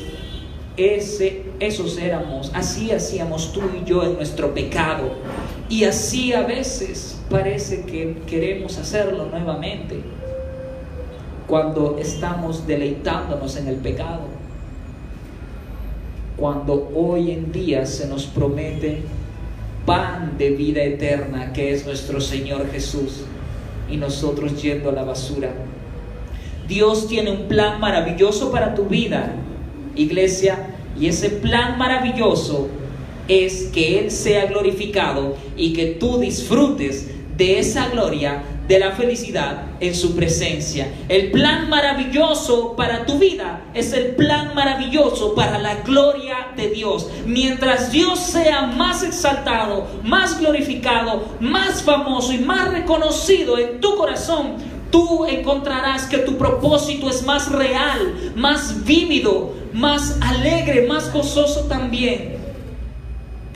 ese, 0.78 1.44
esos 1.60 1.98
éramos, 1.98 2.52
así 2.54 2.92
hacíamos 2.92 3.54
tú 3.54 3.62
y 3.82 3.90
yo 3.90 4.04
en 4.04 4.16
nuestro 4.16 4.54
pecado. 4.54 5.12
Y 5.72 5.86
así 5.86 6.34
a 6.34 6.42
veces 6.42 7.18
parece 7.30 7.84
que 7.84 8.18
queremos 8.28 8.78
hacerlo 8.78 9.28
nuevamente 9.28 10.02
cuando 11.48 11.98
estamos 11.98 12.68
deleitándonos 12.68 13.56
en 13.56 13.70
el 13.70 13.78
pecado. 13.78 14.24
Cuando 16.36 16.92
hoy 16.94 17.32
en 17.32 17.54
día 17.54 17.86
se 17.86 18.10
nos 18.10 18.26
promete 18.26 19.04
pan 19.86 20.38
de 20.38 20.50
vida 20.50 20.84
eterna 20.84 21.54
que 21.54 21.72
es 21.72 21.86
nuestro 21.86 22.20
Señor 22.20 22.70
Jesús 22.70 23.22
y 23.90 23.96
nosotros 23.96 24.62
yendo 24.62 24.90
a 24.90 24.94
la 24.94 25.06
basura. 25.06 25.54
Dios 26.68 27.08
tiene 27.08 27.32
un 27.32 27.48
plan 27.48 27.80
maravilloso 27.80 28.52
para 28.52 28.76
tu 28.76 28.88
vida, 28.88 29.36
iglesia, 29.96 30.68
y 31.00 31.08
ese 31.08 31.30
plan 31.30 31.78
maravilloso 31.78 32.68
es 33.28 33.70
que 33.74 34.00
Él 34.00 34.12
sea 34.12 34.46
glorificado 34.46 35.36
y 35.56 35.74
que 35.74 35.88
tú 35.88 36.20
disfrutes 36.20 37.10
de 37.38 37.60
esa 37.60 37.90
gloria, 37.90 38.44
de 38.68 38.80
la 38.80 38.92
felicidad 38.92 39.64
en 39.80 39.96
su 39.96 40.16
presencia. 40.16 40.88
El 41.10 41.32
plan 41.32 41.70
maravilloso 41.70 42.76
para 42.76 43.06
tu 43.06 43.20
vida 43.20 43.62
es 43.74 43.92
el 43.92 44.16
plan 44.16 44.54
maravilloso 44.56 45.36
para 45.36 45.58
la 45.58 45.82
gloria 45.82 46.48
de 46.56 46.70
Dios. 46.70 47.10
Mientras 47.26 47.92
Dios 47.92 48.20
sea 48.20 48.68
más 48.68 49.04
exaltado, 49.04 49.88
más 50.04 50.40
glorificado, 50.40 51.26
más 51.40 51.84
famoso 51.84 52.32
y 52.32 52.38
más 52.38 52.72
reconocido 52.72 53.58
en 53.58 53.82
tu 53.82 53.96
corazón, 53.96 54.54
tú 54.90 55.26
encontrarás 55.26 56.06
que 56.06 56.20
tu 56.20 56.38
propósito 56.38 57.10
es 57.10 57.24
más 57.24 57.52
real, 57.52 58.34
más 58.36 58.86
vívido, 58.86 59.54
más 59.74 60.18
alegre, 60.22 60.88
más 60.88 61.12
gozoso 61.12 61.62
también. 61.62 62.41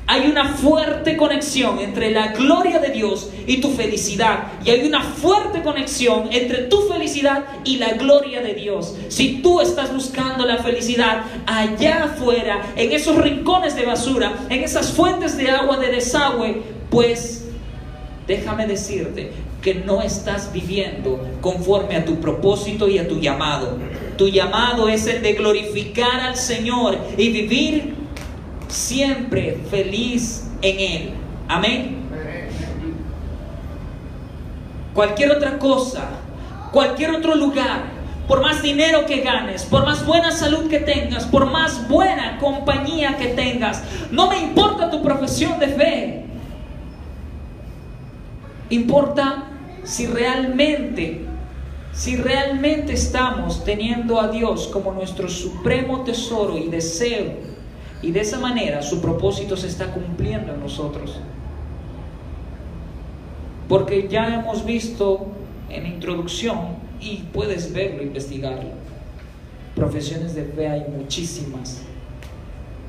Hay 0.07 0.27
una 0.27 0.53
fuerte 0.53 1.17
conexión 1.17 1.79
entre 1.79 2.11
la 2.11 2.27
gloria 2.27 2.79
de 2.79 2.89
Dios 2.89 3.31
y 3.47 3.57
tu 3.57 3.71
felicidad. 3.71 4.51
Y 4.63 4.69
hay 4.69 4.85
una 4.85 5.01
fuerte 5.01 5.63
conexión 5.63 6.29
entre 6.31 6.63
tu 6.63 6.83
felicidad 6.83 7.45
y 7.63 7.77
la 7.77 7.93
gloria 7.93 8.41
de 8.41 8.53
Dios. 8.53 8.95
Si 9.07 9.41
tú 9.41 9.61
estás 9.61 9.91
buscando 9.91 10.45
la 10.45 10.59
felicidad 10.59 11.23
allá 11.47 12.03
afuera, 12.03 12.61
en 12.75 12.91
esos 12.91 13.17
rincones 13.17 13.75
de 13.75 13.85
basura, 13.85 14.33
en 14.49 14.63
esas 14.63 14.91
fuentes 14.91 15.37
de 15.37 15.49
agua 15.49 15.77
de 15.77 15.87
desagüe, 15.87 16.61
pues 16.91 17.45
déjame 18.27 18.67
decirte 18.67 19.31
que 19.63 19.73
no 19.73 20.03
estás 20.03 20.53
viviendo 20.53 21.19
conforme 21.41 21.95
a 21.95 22.05
tu 22.05 22.19
propósito 22.19 22.87
y 22.87 22.99
a 22.99 23.07
tu 23.07 23.19
llamado. 23.19 23.79
Tu 24.17 24.27
llamado 24.27 24.87
es 24.87 25.07
el 25.07 25.23
de 25.23 25.33
glorificar 25.33 26.19
al 26.21 26.35
Señor 26.35 26.95
y 27.17 27.29
vivir 27.29 28.04
siempre 28.75 29.57
feliz 29.69 30.47
en 30.61 30.79
Él. 30.79 31.09
Amén. 31.47 31.95
Cualquier 34.93 35.31
otra 35.31 35.57
cosa, 35.57 36.07
cualquier 36.71 37.11
otro 37.11 37.35
lugar, 37.35 37.83
por 38.27 38.41
más 38.41 38.61
dinero 38.61 39.05
que 39.05 39.21
ganes, 39.21 39.63
por 39.63 39.85
más 39.85 40.05
buena 40.05 40.31
salud 40.31 40.69
que 40.69 40.79
tengas, 40.79 41.25
por 41.25 41.49
más 41.49 41.87
buena 41.87 42.37
compañía 42.39 43.17
que 43.17 43.27
tengas, 43.27 43.83
no 44.11 44.29
me 44.29 44.39
importa 44.39 44.89
tu 44.89 45.01
profesión 45.01 45.59
de 45.59 45.67
fe. 45.67 46.25
Importa 48.69 49.43
si 49.83 50.07
realmente, 50.07 51.25
si 51.91 52.15
realmente 52.15 52.93
estamos 52.93 53.63
teniendo 53.63 54.19
a 54.19 54.29
Dios 54.29 54.67
como 54.67 54.91
nuestro 54.91 55.29
supremo 55.29 56.01
tesoro 56.01 56.57
y 56.57 56.69
deseo 56.69 57.54
y 58.01 58.11
de 58.11 58.21
esa 58.21 58.39
manera 58.39 58.81
su 58.81 59.01
propósito 59.01 59.57
se 59.57 59.67
está 59.67 59.93
cumpliendo 59.93 60.53
en 60.53 60.59
nosotros. 60.59 61.19
Porque 63.67 64.07
ya 64.07 64.35
hemos 64.35 64.63
visto 64.65 65.27
en 65.69 65.87
introducción, 65.87 66.85
y 66.99 67.23
puedes 67.33 67.73
verlo, 67.73 68.03
investigarlo, 68.03 68.69
profesiones 69.75 70.33
de 70.35 70.43
fe 70.43 70.67
hay 70.67 70.85
muchísimas, 70.97 71.81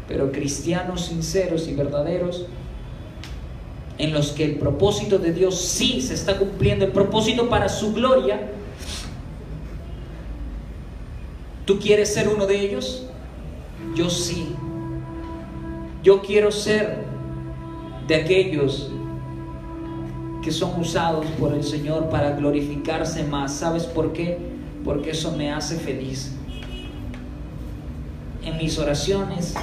pero 0.08 0.30
cristianos 0.30 1.06
sinceros 1.06 1.66
y 1.68 1.74
verdaderos, 1.74 2.46
en 3.98 4.12
los 4.12 4.32
que 4.32 4.44
el 4.44 4.56
propósito 4.56 5.18
de 5.18 5.32
Dios 5.32 5.58
sí 5.60 6.00
se 6.02 6.14
está 6.14 6.38
cumpliendo, 6.38 6.84
el 6.84 6.92
propósito 6.92 7.48
para 7.48 7.68
su 7.68 7.94
gloria, 7.94 8.48
¿tú 11.64 11.78
quieres 11.78 12.12
ser 12.12 12.28
uno 12.28 12.46
de 12.46 12.60
ellos? 12.60 13.06
Yo 13.94 14.10
sí. 14.10 14.54
Yo 16.02 16.22
quiero 16.22 16.52
ser 16.52 17.04
de 18.06 18.14
aquellos 18.14 18.90
que 20.42 20.52
son 20.52 20.80
usados 20.80 21.26
por 21.40 21.52
el 21.52 21.64
Señor 21.64 22.09
para 22.09 22.30
glorificarse 22.37 23.24
más. 23.24 23.52
¿Sabes 23.52 23.85
por 23.85 24.12
qué? 24.12 24.38
Porque 24.85 25.11
eso 25.11 25.32
me 25.37 25.50
hace 25.50 25.76
feliz. 25.76 26.37
En 28.44 28.56
mis 28.59 28.78
oraciones, 28.78 29.54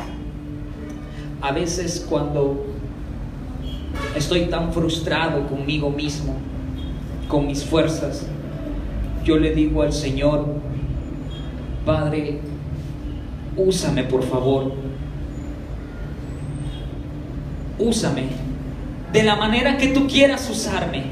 a 1.42 1.52
veces 1.54 2.06
cuando 2.10 2.66
estoy 4.16 4.48
tan 4.48 4.74
frustrado 4.74 5.48
conmigo 5.48 5.90
mismo, 5.90 6.36
con 7.30 7.48
mis 7.48 7.64
fuerzas, 7.64 8.28
yo 9.24 9.38
le 9.38 9.56
digo 9.56 9.84
al 9.84 9.94
Señor, 9.94 10.46
Padre, 11.86 12.40
úsame 13.56 14.04
por 14.04 14.24
favor 14.24 14.74
úsame 17.80 18.28
de 19.12 19.24
la 19.24 19.36
manera 19.36 19.78
que 19.78 19.90
tú 19.90 20.08
quieras 20.08 20.50
usarme. 20.50 21.04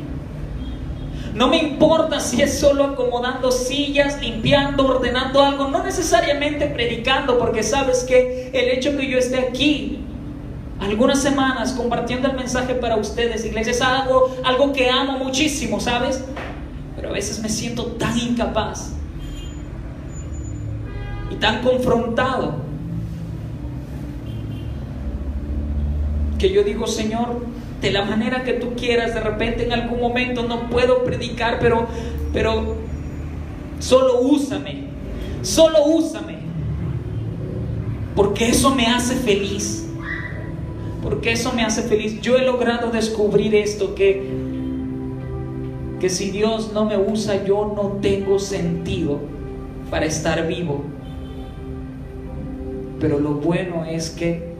No 1.33 1.47
me 1.47 1.57
importa 1.57 2.19
si 2.19 2.41
es 2.41 2.59
solo 2.59 2.83
acomodando 2.83 3.51
sillas, 3.51 4.19
limpiando, 4.19 4.85
ordenando 4.85 5.41
algo, 5.41 5.67
no 5.69 5.83
necesariamente 5.83 6.67
predicando, 6.67 7.39
porque 7.39 7.63
sabes 7.63 8.03
que 8.03 8.49
el 8.53 8.69
hecho 8.69 8.97
que 8.97 9.07
yo 9.07 9.17
esté 9.17 9.39
aquí 9.39 9.99
algunas 10.81 11.21
semanas 11.21 11.73
compartiendo 11.73 12.27
el 12.27 12.35
mensaje 12.35 12.73
para 12.73 12.95
ustedes, 12.95 13.45
iglesia, 13.45 13.71
es 13.71 13.81
algo, 13.81 14.35
algo 14.43 14.73
que 14.73 14.89
amo 14.89 15.19
muchísimo, 15.19 15.79
¿sabes? 15.79 16.23
Pero 16.95 17.09
a 17.09 17.11
veces 17.13 17.39
me 17.39 17.49
siento 17.49 17.85
tan 17.93 18.17
incapaz 18.17 18.93
y 21.29 21.35
tan 21.35 21.61
confrontado 21.61 22.70
que 26.41 26.51
yo 26.51 26.63
digo, 26.63 26.87
Señor, 26.87 27.39
de 27.81 27.91
la 27.91 28.03
manera 28.03 28.43
que 28.43 28.53
tú 28.53 28.73
quieras, 28.75 29.13
de 29.13 29.19
repente 29.19 29.63
en 29.63 29.73
algún 29.73 30.01
momento 30.01 30.41
no 30.41 30.71
puedo 30.71 31.03
predicar, 31.03 31.59
pero, 31.59 31.85
pero 32.33 32.77
solo 33.77 34.21
úsame, 34.21 34.85
solo 35.43 35.85
úsame, 35.85 36.39
porque 38.15 38.49
eso 38.49 38.73
me 38.73 38.87
hace 38.87 39.13
feliz, 39.13 39.87
porque 41.03 41.33
eso 41.33 41.53
me 41.53 41.61
hace 41.61 41.83
feliz. 41.83 42.19
Yo 42.21 42.37
he 42.37 42.43
logrado 42.43 42.89
descubrir 42.89 43.53
esto, 43.53 43.93
que, 43.93 44.23
que 45.99 46.09
si 46.09 46.31
Dios 46.31 46.71
no 46.73 46.85
me 46.85 46.97
usa, 46.97 47.45
yo 47.45 47.71
no 47.75 47.99
tengo 48.01 48.39
sentido 48.39 49.19
para 49.91 50.07
estar 50.07 50.47
vivo. 50.47 50.81
Pero 52.99 53.19
lo 53.19 53.35
bueno 53.35 53.85
es 53.85 54.09
que 54.09 54.50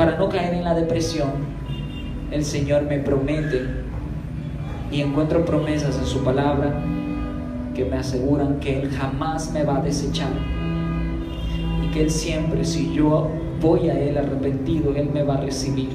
para 0.00 0.16
no 0.16 0.30
caer 0.30 0.54
en 0.54 0.64
la 0.64 0.74
depresión, 0.74 1.28
el 2.30 2.42
Señor 2.42 2.84
me 2.84 3.00
promete 3.00 3.66
y 4.90 5.02
encuentro 5.02 5.44
promesas 5.44 5.98
en 5.98 6.06
su 6.06 6.24
palabra 6.24 6.72
que 7.74 7.84
me 7.84 7.98
aseguran 7.98 8.60
que 8.60 8.80
Él 8.80 8.90
jamás 8.92 9.52
me 9.52 9.62
va 9.62 9.76
a 9.76 9.82
desechar 9.82 10.30
y 11.84 11.90
que 11.90 12.04
Él 12.04 12.10
siempre, 12.10 12.64
si 12.64 12.94
yo 12.94 13.28
voy 13.60 13.90
a 13.90 14.00
Él 14.00 14.16
arrepentido, 14.16 14.96
Él 14.96 15.10
me 15.12 15.22
va 15.22 15.34
a 15.34 15.40
recibir. 15.42 15.90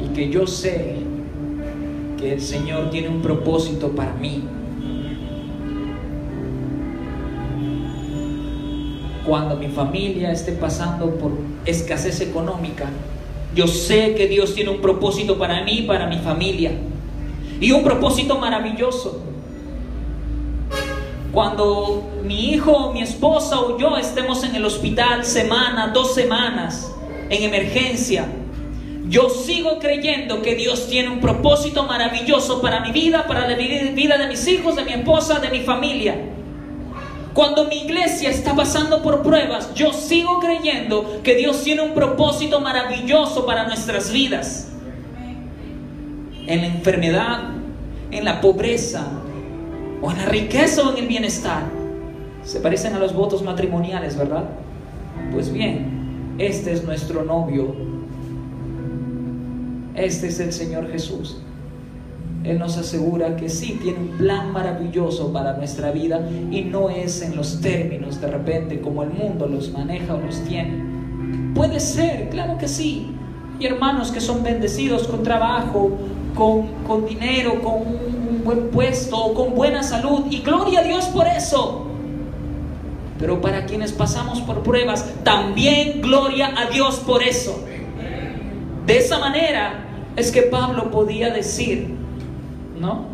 Y 0.00 0.06
que 0.14 0.30
yo 0.30 0.46
sé 0.46 0.98
que 2.18 2.34
el 2.34 2.40
Señor 2.40 2.90
tiene 2.90 3.08
un 3.08 3.20
propósito 3.20 3.88
para 3.88 4.12
mí 4.12 4.44
cuando 9.26 9.56
mi 9.56 9.66
familia 9.66 10.30
esté 10.30 10.52
pasando 10.52 11.10
por 11.16 11.32
escasez 11.66 12.20
económica, 12.20 12.86
yo 13.54 13.66
sé 13.66 14.14
que 14.14 14.28
Dios 14.28 14.54
tiene 14.54 14.70
un 14.70 14.80
propósito 14.80 15.38
para 15.38 15.62
mí 15.64 15.82
para 15.82 16.06
mi 16.06 16.18
familia. 16.18 16.72
Y 17.60 17.72
un 17.72 17.82
propósito 17.82 18.38
maravilloso. 18.38 19.22
Cuando 21.32 22.06
mi 22.24 22.50
hijo, 22.50 22.92
mi 22.92 23.02
esposa 23.02 23.60
o 23.60 23.78
yo 23.78 23.96
estemos 23.96 24.44
en 24.44 24.56
el 24.56 24.64
hospital 24.64 25.24
semana, 25.24 25.88
dos 25.88 26.14
semanas, 26.14 26.92
en 27.30 27.42
emergencia, 27.42 28.26
yo 29.08 29.30
sigo 29.30 29.78
creyendo 29.78 30.42
que 30.42 30.54
Dios 30.54 30.88
tiene 30.88 31.10
un 31.10 31.20
propósito 31.20 31.84
maravilloso 31.84 32.60
para 32.60 32.80
mi 32.80 32.90
vida, 32.90 33.26
para 33.26 33.48
la 33.48 33.56
vida 33.56 34.18
de 34.18 34.26
mis 34.28 34.46
hijos, 34.48 34.76
de 34.76 34.84
mi 34.84 34.92
esposa, 34.92 35.38
de 35.38 35.48
mi 35.50 35.60
familia. 35.60 36.35
Cuando 37.36 37.66
mi 37.66 37.82
iglesia 37.82 38.30
está 38.30 38.56
pasando 38.56 39.02
por 39.02 39.22
pruebas, 39.22 39.74
yo 39.74 39.92
sigo 39.92 40.40
creyendo 40.40 41.20
que 41.22 41.34
Dios 41.34 41.62
tiene 41.62 41.82
un 41.82 41.92
propósito 41.92 42.62
maravilloso 42.62 43.44
para 43.44 43.66
nuestras 43.66 44.10
vidas. 44.10 44.68
En 46.46 46.62
la 46.62 46.66
enfermedad, 46.68 47.40
en 48.10 48.24
la 48.24 48.40
pobreza, 48.40 49.06
o 50.00 50.10
en 50.10 50.16
la 50.16 50.24
riqueza 50.24 50.88
o 50.88 50.92
en 50.92 50.96
el 50.96 51.08
bienestar. 51.08 51.64
Se 52.42 52.58
parecen 52.58 52.94
a 52.94 52.98
los 52.98 53.12
votos 53.12 53.42
matrimoniales, 53.42 54.16
¿verdad? 54.16 54.44
Pues 55.30 55.52
bien, 55.52 56.36
este 56.38 56.72
es 56.72 56.84
nuestro 56.84 57.22
novio. 57.22 57.76
Este 59.94 60.28
es 60.28 60.40
el 60.40 60.54
Señor 60.54 60.90
Jesús. 60.90 61.42
Él 62.46 62.60
nos 62.60 62.78
asegura 62.78 63.34
que 63.34 63.48
sí, 63.48 63.78
tiene 63.82 63.98
un 63.98 64.18
plan 64.18 64.52
maravilloso 64.52 65.32
para 65.32 65.54
nuestra 65.54 65.90
vida 65.90 66.20
y 66.50 66.62
no 66.62 66.90
es 66.90 67.20
en 67.22 67.34
los 67.34 67.60
términos 67.60 68.20
de 68.20 68.28
repente 68.28 68.80
como 68.80 69.02
el 69.02 69.10
mundo 69.10 69.46
los 69.48 69.72
maneja 69.72 70.14
o 70.14 70.20
los 70.20 70.40
tiene. 70.44 70.84
Puede 71.54 71.80
ser, 71.80 72.28
claro 72.28 72.56
que 72.56 72.68
sí. 72.68 73.10
Y 73.58 73.66
hermanos 73.66 74.12
que 74.12 74.20
son 74.20 74.44
bendecidos 74.44 75.08
con 75.08 75.24
trabajo, 75.24 75.90
con, 76.36 76.68
con 76.86 77.04
dinero, 77.04 77.60
con 77.62 77.74
un 77.78 78.42
buen 78.44 78.68
puesto, 78.68 79.34
con 79.34 79.54
buena 79.54 79.82
salud. 79.82 80.26
Y 80.30 80.42
gloria 80.42 80.80
a 80.80 80.82
Dios 80.84 81.06
por 81.06 81.26
eso. 81.26 81.86
Pero 83.18 83.40
para 83.40 83.64
quienes 83.64 83.92
pasamos 83.92 84.40
por 84.42 84.62
pruebas, 84.62 85.04
también 85.24 86.00
gloria 86.00 86.52
a 86.56 86.70
Dios 86.70 86.98
por 86.98 87.22
eso. 87.22 87.64
De 88.86 88.98
esa 88.98 89.18
manera 89.18 89.82
es 90.14 90.30
que 90.30 90.42
Pablo 90.42 90.90
podía 90.90 91.30
decir, 91.30 91.96
¿no? 92.80 93.06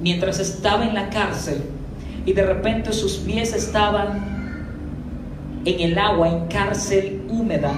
Mientras 0.00 0.40
estaba 0.40 0.84
en 0.84 0.94
la 0.94 1.10
cárcel 1.10 1.62
y 2.26 2.32
de 2.32 2.44
repente 2.44 2.92
sus 2.92 3.18
pies 3.18 3.54
estaban 3.54 4.34
en 5.64 5.80
el 5.80 5.98
agua, 5.98 6.28
en 6.28 6.46
cárcel 6.46 7.22
húmeda, 7.28 7.72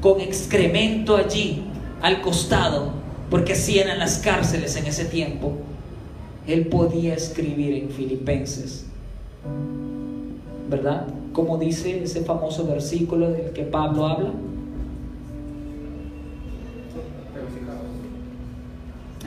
con 0.00 0.20
excremento 0.20 1.16
allí 1.16 1.62
al 2.00 2.20
costado, 2.20 2.92
porque 3.30 3.52
así 3.52 3.78
eran 3.78 3.98
las 3.98 4.18
cárceles 4.18 4.76
en 4.76 4.86
ese 4.86 5.04
tiempo. 5.04 5.52
Él 6.46 6.66
podía 6.66 7.14
escribir 7.14 7.74
en 7.74 7.90
Filipenses, 7.90 8.86
¿verdad? 10.70 11.06
Como 11.32 11.58
dice 11.58 12.02
ese 12.02 12.22
famoso 12.22 12.66
versículo 12.66 13.30
del 13.30 13.52
que 13.52 13.64
Pablo 13.64 14.06
habla. 14.06 14.30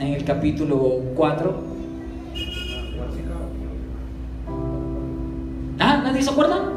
En 0.02 0.14
el 0.14 0.24
capítulo 0.24 1.00
4. 1.14 1.54
Ah, 5.78 6.00
¿nadie 6.02 6.22
se 6.22 6.30
acuerda? 6.30 6.72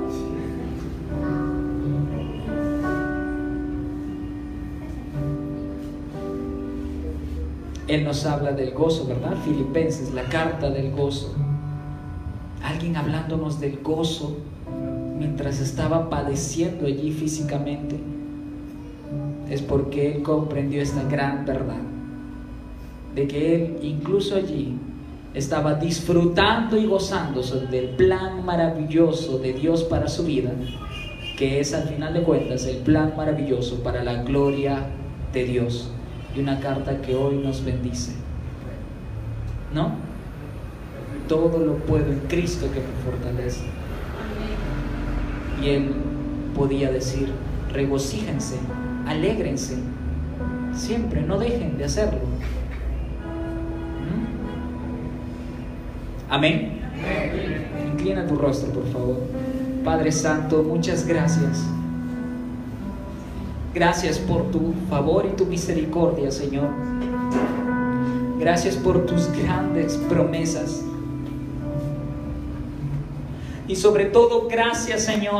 Él 7.87 8.03
nos 8.03 8.25
habla 8.25 8.51
del 8.51 8.71
gozo, 8.71 9.07
¿verdad? 9.07 9.35
Filipenses, 9.43 10.13
la 10.13 10.23
carta 10.23 10.69
del 10.69 10.91
gozo. 10.91 11.33
Alguien 12.63 12.95
hablándonos 12.95 13.59
del 13.59 13.79
gozo 13.81 14.37
mientras 15.17 15.59
estaba 15.59 16.09
padeciendo 16.09 16.87
allí 16.87 17.11
físicamente. 17.11 17.99
Es 19.49 19.61
porque 19.61 20.11
Él 20.11 20.23
comprendió 20.23 20.81
esta 20.81 21.03
gran 21.03 21.45
verdad. 21.45 21.94
De 23.15 23.27
que 23.27 23.55
Él 23.55 23.77
incluso 23.81 24.35
allí 24.35 24.77
estaba 25.33 25.75
disfrutando 25.75 26.77
y 26.77 26.85
gozándose 26.85 27.67
del 27.67 27.89
plan 27.89 28.45
maravilloso 28.45 29.37
de 29.39 29.53
Dios 29.53 29.83
para 29.83 30.07
su 30.07 30.23
vida, 30.23 30.51
que 31.37 31.59
es 31.59 31.73
al 31.73 31.89
final 31.89 32.13
de 32.13 32.23
cuentas 32.23 32.65
el 32.65 32.77
plan 32.77 33.13
maravilloso 33.17 33.83
para 33.83 34.03
la 34.03 34.23
gloria 34.23 34.85
de 35.33 35.43
Dios 35.43 35.91
y 36.35 36.39
una 36.39 36.59
carta 36.59 37.01
que 37.01 37.15
hoy 37.15 37.37
nos 37.37 37.63
bendice. 37.63 38.13
¿No? 39.73 39.95
Todo 41.27 41.59
lo 41.59 41.75
puedo 41.79 42.11
en 42.11 42.19
Cristo 42.27 42.67
que 42.73 42.79
me 42.79 43.03
fortalece. 43.03 43.65
Y 45.61 45.69
él 45.69 45.91
podía 46.55 46.91
decir, 46.91 47.29
regocíjense, 47.71 48.57
alégrense, 49.05 49.77
siempre, 50.73 51.21
no 51.21 51.37
dejen 51.37 51.77
de 51.77 51.85
hacerlo. 51.85 52.19
Amén. 56.29 56.81
Inclina 57.93 58.25
tu 58.25 58.35
rostro, 58.35 58.71
por 58.71 58.87
favor. 58.91 59.17
Padre 59.83 60.11
Santo, 60.11 60.63
muchas 60.63 61.05
gracias. 61.05 61.63
Gracias 63.73 64.19
por 64.19 64.51
tu 64.51 64.73
favor 64.89 65.25
y 65.25 65.35
tu 65.35 65.45
misericordia, 65.45 66.31
Señor. 66.31 66.69
Gracias 68.39 68.75
por 68.75 69.05
tus 69.05 69.29
grandes 69.33 69.97
promesas. 70.09 70.81
Y 73.67 73.75
sobre 73.75 74.05
todo, 74.05 74.47
gracias, 74.47 75.03
Señor, 75.03 75.33